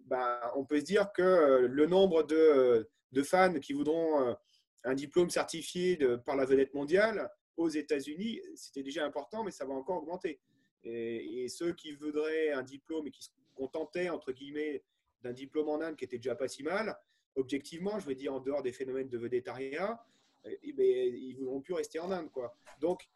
bah, 0.06 0.52
on 0.56 0.65
peut 0.65 0.80
se 0.80 0.86
dire 0.86 1.12
que 1.13 1.67
le 1.70 1.86
nombre 1.86 2.24
de, 2.24 2.89
de 3.12 3.24
fans 3.24 3.60
qui 3.60 3.74
voudront 3.74 4.36
un 4.84 4.93
diplôme 4.93 5.30
certifié 5.30 5.98
par 6.26 6.36
la 6.36 6.46
vedette 6.46 6.74
mondiale 6.74 7.30
aux 7.58 7.70
États-Unis, 7.70 8.39
c'était 8.56 8.84
déjà 8.84 9.06
important, 9.06 9.43
mais 9.43 9.52
ça 9.52 9.65
va 9.65 9.74
encore 9.74 9.98
augmenter. 9.98 10.39
Et, 10.84 11.48
ceux 11.50 11.74
qui 11.74 11.91
voudraient 11.93 12.52
un 12.52 12.63
diplôme 12.63 13.08
et 13.08 13.12
qui 13.12 13.24
se 13.24 13.30
contentaient, 13.56 14.10
entre 14.10 14.32
guillemets, 14.32 14.84
d'un 15.22 15.34
diplôme 15.34 15.70
en 15.70 15.82
Inde 15.82 15.96
qui 15.96 16.06
était 16.06 16.17
déjà 16.17 16.36
pas 16.36 16.48
si 16.48 16.63
mal, 16.63 16.98
objectivement, 17.36 18.00
je 18.00 18.06
veux 18.06 18.15
dire, 18.15 18.34
en 18.34 18.39
dehors 18.39 18.62
des 18.62 18.72
phénomènes 18.72 19.10
de 19.10 19.17
vedettariat, 19.17 20.02
eh 20.46 20.74
ben, 20.74 20.86
ils 20.86 21.34
ne 21.34 21.39
voudront 21.39 21.62
plus 21.62 21.74
rester 21.74 22.00
en 22.00 22.12
Inde. 22.12 22.32
Quoi. 22.32 22.56
Donc, 22.80 23.10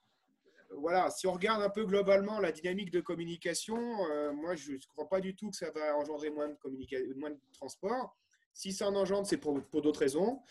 voilà, 0.78 1.10
si 1.10 1.28
on 1.28 1.34
regarde 1.34 1.62
un 1.62 1.70
peu 1.70 1.86
globalement 1.86 2.40
la 2.40 2.52
dynamique 2.52 2.92
de 2.92 3.02
communication, 3.02 3.78
euh, 4.10 4.32
moi, 4.32 4.56
je 4.56 4.74
ne 4.74 4.78
crois 4.90 5.10
pas 5.10 5.20
du 5.20 5.36
tout 5.36 5.50
que 5.50 5.56
ça 5.56 5.72
va 5.72 5.96
engendrer 5.98 6.30
moins 6.30 6.50
de, 6.50 7.14
moins 7.16 7.32
de 7.32 7.40
transport. 7.52 8.18
Si 8.54 8.74
ça 8.74 8.88
en 8.90 8.96
engendre, 8.96 9.26
c'est 9.26 9.38
pour, 9.38 9.62
pour 9.64 9.82
d'autres 9.82 10.00
raisons, 10.02 10.42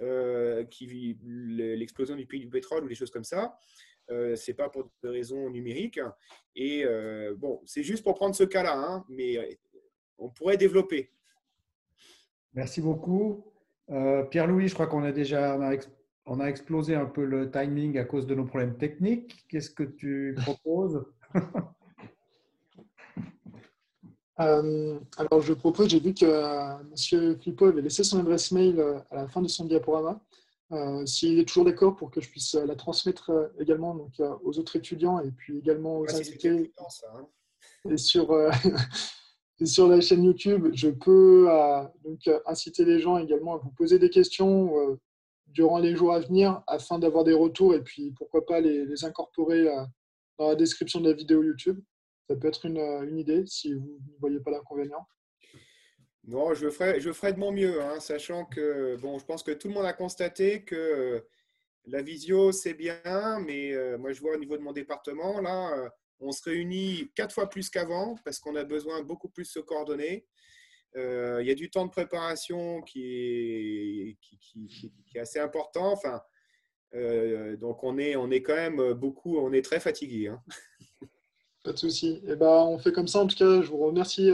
euh, 0.00 0.64
qui 0.64 1.16
l'explosion 1.22 2.16
du 2.16 2.26
prix 2.26 2.40
du 2.40 2.48
pétrole 2.48 2.84
ou 2.84 2.88
des 2.88 2.94
choses 2.94 3.10
comme 3.10 3.24
ça. 3.24 3.58
Euh, 4.10 4.34
c'est 4.34 4.54
pas 4.54 4.68
pour 4.68 4.90
des 5.02 5.08
raisons 5.10 5.50
numériques. 5.50 6.00
Et 6.56 6.84
euh, 6.84 7.34
bon, 7.36 7.60
c'est 7.66 7.82
juste 7.82 8.02
pour 8.02 8.14
prendre 8.14 8.34
ce 8.34 8.44
cas-là, 8.44 8.74
hein, 8.76 9.04
mais 9.08 9.58
on 10.18 10.30
pourrait 10.30 10.56
développer. 10.56 11.10
Merci 12.54 12.80
beaucoup. 12.80 13.44
Pierre-Louis, 14.30 14.68
je 14.68 14.74
crois 14.74 14.86
qu'on 14.86 15.02
a 15.02 15.12
déjà 15.12 15.56
explosé 16.46 16.94
un 16.94 17.06
peu 17.06 17.24
le 17.24 17.50
timing 17.50 17.98
à 17.98 18.04
cause 18.04 18.26
de 18.26 18.34
nos 18.34 18.44
problèmes 18.44 18.76
techniques. 18.76 19.44
Qu'est-ce 19.48 19.70
que 19.70 19.82
tu 19.82 20.36
proposes? 20.42 21.04
Alors, 24.36 25.42
je 25.42 25.52
propose, 25.52 25.88
j'ai 25.88 26.00
vu 26.00 26.14
que 26.14 26.24
M. 26.24 27.38
Flippo 27.38 27.66
avait 27.66 27.82
laissé 27.82 28.02
son 28.04 28.20
adresse 28.20 28.52
mail 28.52 28.80
à 29.10 29.16
la 29.16 29.28
fin 29.28 29.42
de 29.42 29.48
son 29.48 29.66
diaporama. 29.66 30.18
S'il 31.04 31.38
est 31.38 31.44
toujours 31.44 31.66
d'accord 31.66 31.94
pour 31.96 32.10
que 32.10 32.22
je 32.22 32.30
puisse 32.30 32.54
la 32.54 32.74
transmettre 32.74 33.52
également 33.58 33.94
donc, 33.94 34.14
aux 34.42 34.58
autres 34.58 34.76
étudiants 34.76 35.20
et 35.20 35.30
puis 35.30 35.58
également 35.58 35.98
aux 35.98 36.14
invités. 36.14 36.72
Hein. 36.78 37.26
Et 37.90 37.98
sur, 37.98 38.34
sur 39.64 39.88
la 39.88 40.00
chaîne 40.00 40.24
YouTube, 40.24 40.68
je 40.72 40.88
peux 40.88 41.46
donc, 42.02 42.20
inciter 42.46 42.86
les 42.86 42.98
gens 42.98 43.18
également 43.18 43.56
à 43.56 43.58
vous 43.58 43.70
poser 43.70 43.98
des 43.98 44.08
questions 44.08 44.98
durant 45.50 45.78
les 45.78 45.94
jours 45.94 46.12
à 46.12 46.20
venir 46.20 46.62
afin 46.66 46.98
d'avoir 46.98 47.24
des 47.24 47.32
retours 47.32 47.74
et 47.74 47.82
puis 47.82 48.12
pourquoi 48.12 48.44
pas 48.46 48.60
les, 48.60 49.04
incorporer 49.04 49.64
dans 50.38 50.48
la 50.48 50.54
description 50.54 51.00
de 51.00 51.08
la 51.10 51.14
vidéo 51.14 51.42
YouTube. 51.42 51.80
Ça 52.28 52.36
peut 52.36 52.48
être 52.48 52.66
une, 52.66 52.78
une 52.78 53.18
idée 53.18 53.44
si 53.46 53.74
vous 53.74 53.98
ne 54.06 54.18
voyez 54.20 54.40
pas 54.40 54.50
l'inconvénient. 54.50 55.06
Non, 56.24 56.54
je 56.54 56.68
ferai, 56.68 57.00
je 57.00 57.12
ferai 57.12 57.32
de 57.32 57.38
mon 57.38 57.50
mieux, 57.50 57.82
hein, 57.82 57.98
sachant 57.98 58.44
que 58.44 58.96
bon, 59.00 59.18
je 59.18 59.24
pense 59.24 59.42
que 59.42 59.52
tout 59.52 59.68
le 59.68 59.74
monde 59.74 59.86
a 59.86 59.92
constaté 59.92 60.64
que 60.64 60.76
euh, 60.76 61.20
la 61.86 62.02
visio, 62.02 62.52
c'est 62.52 62.74
bien, 62.74 63.40
mais 63.44 63.72
euh, 63.72 63.96
moi, 63.96 64.12
je 64.12 64.20
vois 64.20 64.34
au 64.34 64.38
niveau 64.38 64.56
de 64.56 64.62
mon 64.62 64.72
département, 64.72 65.40
là, 65.40 65.72
euh, 65.72 65.88
on 66.20 66.30
se 66.30 66.42
réunit 66.42 67.10
quatre 67.14 67.34
fois 67.34 67.48
plus 67.48 67.70
qu'avant 67.70 68.16
parce 68.24 68.38
qu'on 68.38 68.54
a 68.56 68.64
besoin 68.64 69.02
beaucoup 69.02 69.30
plus 69.30 69.44
de 69.44 69.48
se 69.48 69.58
coordonner. 69.60 70.26
Il 70.96 71.46
y 71.46 71.50
a 71.50 71.54
du 71.54 71.70
temps 71.70 71.86
de 71.86 71.90
préparation 71.90 72.82
qui 72.82 74.16
est, 75.14 75.18
assez 75.18 75.38
important. 75.38 75.92
Enfin, 75.92 76.20
donc, 77.58 77.84
on 77.84 77.98
est, 77.98 78.16
on 78.16 78.30
est 78.30 78.42
quand 78.42 78.56
même 78.56 78.92
beaucoup, 78.94 79.38
on 79.38 79.52
est 79.52 79.64
très 79.64 79.80
fatigué. 79.80 80.28
Hein. 80.28 80.42
Pas 81.64 81.72
de 81.72 81.78
souci. 81.78 82.22
Eh 82.26 82.36
ben, 82.36 82.64
on 82.64 82.78
fait 82.78 82.92
comme 82.92 83.08
ça. 83.08 83.20
En 83.20 83.26
tout 83.26 83.36
cas, 83.36 83.62
je 83.62 83.68
vous 83.68 83.78
remercie 83.78 84.30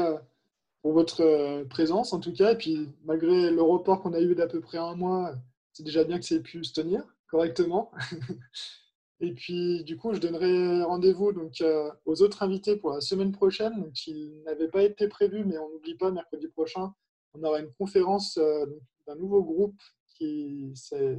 pour 0.86 0.92
votre 0.92 1.22
euh, 1.22 1.64
présence 1.64 2.12
en 2.12 2.20
tout 2.20 2.32
cas. 2.32 2.52
Et 2.52 2.56
puis 2.56 2.88
malgré 3.04 3.50
le 3.50 3.60
report 3.60 4.02
qu'on 4.02 4.12
a 4.12 4.20
eu 4.20 4.36
d'à 4.36 4.46
peu 4.46 4.60
près 4.60 4.78
un 4.78 4.94
mois, 4.94 5.34
c'est 5.72 5.82
déjà 5.82 6.04
bien 6.04 6.16
que 6.16 6.24
c'est 6.24 6.40
pu 6.40 6.62
se 6.62 6.72
tenir 6.72 7.02
correctement. 7.28 7.90
Et 9.20 9.32
puis 9.32 9.82
du 9.84 9.96
coup, 9.96 10.12
je 10.12 10.20
donnerai 10.20 10.82
rendez-vous 10.82 11.32
donc 11.32 11.60
euh, 11.62 11.90
aux 12.04 12.20
autres 12.20 12.42
invités 12.42 12.76
pour 12.76 12.90
la 12.90 13.00
semaine 13.00 13.32
prochaine, 13.32 13.80
donc 13.80 14.06
il 14.06 14.42
n'avait 14.44 14.68
pas 14.68 14.82
été 14.82 15.08
prévu, 15.08 15.44
mais 15.44 15.56
on 15.56 15.70
n'oublie 15.70 15.94
pas 15.94 16.10
mercredi 16.10 16.48
prochain, 16.48 16.92
on 17.32 17.42
aura 17.42 17.60
une 17.60 17.72
conférence 17.72 18.36
euh, 18.36 18.66
d'un 19.06 19.14
nouveau 19.14 19.42
groupe 19.42 19.80
qui 20.16 20.72
s'est 20.74 21.18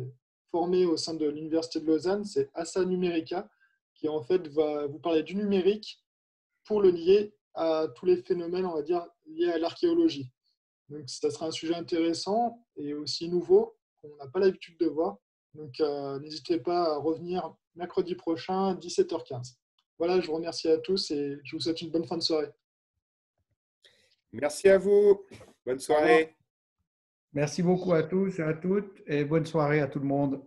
formé 0.52 0.86
au 0.86 0.96
sein 0.96 1.16
de 1.16 1.28
l'université 1.28 1.80
de 1.80 1.88
Lausanne, 1.88 2.24
c'est 2.24 2.50
Assa 2.54 2.86
Numerica, 2.86 3.50
qui 3.96 4.08
en 4.08 4.22
fait 4.22 4.48
va 4.50 4.86
vous 4.86 5.00
parler 5.00 5.24
du 5.24 5.36
numérique 5.36 6.04
pour 6.66 6.82
le 6.82 6.92
lier 6.92 7.34
à 7.56 7.88
tous 7.96 8.06
les 8.06 8.18
phénomènes, 8.18 8.66
on 8.66 8.76
va 8.76 8.84
dire, 8.84 9.08
liés 9.26 9.50
à 9.50 9.58
l'archéologie. 9.58 10.32
Donc, 10.90 11.10
ça 11.10 11.32
sera 11.32 11.48
un 11.48 11.52
sujet 11.52 11.76
intéressant 11.76 12.64
et 12.76 12.94
aussi 12.94 13.28
nouveau 13.28 13.76
qu'on 14.02 14.16
n'a 14.18 14.28
pas 14.28 14.40
l'habitude 14.40 14.78
de 14.80 14.86
voir. 14.86 15.18
Donc, 15.54 15.80
euh, 15.80 16.20
n'hésitez 16.20 16.60
pas 16.60 16.94
à 16.94 16.98
revenir 16.98 17.56
mercredi 17.78 18.16
prochain, 18.16 18.76
17h15. 18.76 19.56
Voilà, 19.98 20.20
je 20.20 20.28
vous 20.28 20.34
remercie 20.34 20.68
à 20.68 20.78
tous 20.78 21.12
et 21.12 21.40
je 21.44 21.56
vous 21.56 21.62
souhaite 21.62 21.82
une 21.82 21.92
bonne 21.92 22.06
fin 22.06 22.18
de 22.18 22.24
soirée. 22.24 22.50
Merci 24.34 24.70
à 24.70 24.78
vous. 24.78 25.26
Bonne 25.66 25.80
soirée. 25.80 26.36
Merci 27.34 27.64
beaucoup 27.64 27.94
à 27.94 28.04
tous 28.04 28.40
et 28.40 28.44
à 28.44 28.54
toutes 28.54 29.02
et 29.06 29.24
bonne 29.26 29.46
soirée 29.46 29.80
à 29.80 29.88
tout 29.88 30.00
le 30.00 30.06
monde. 30.06 30.42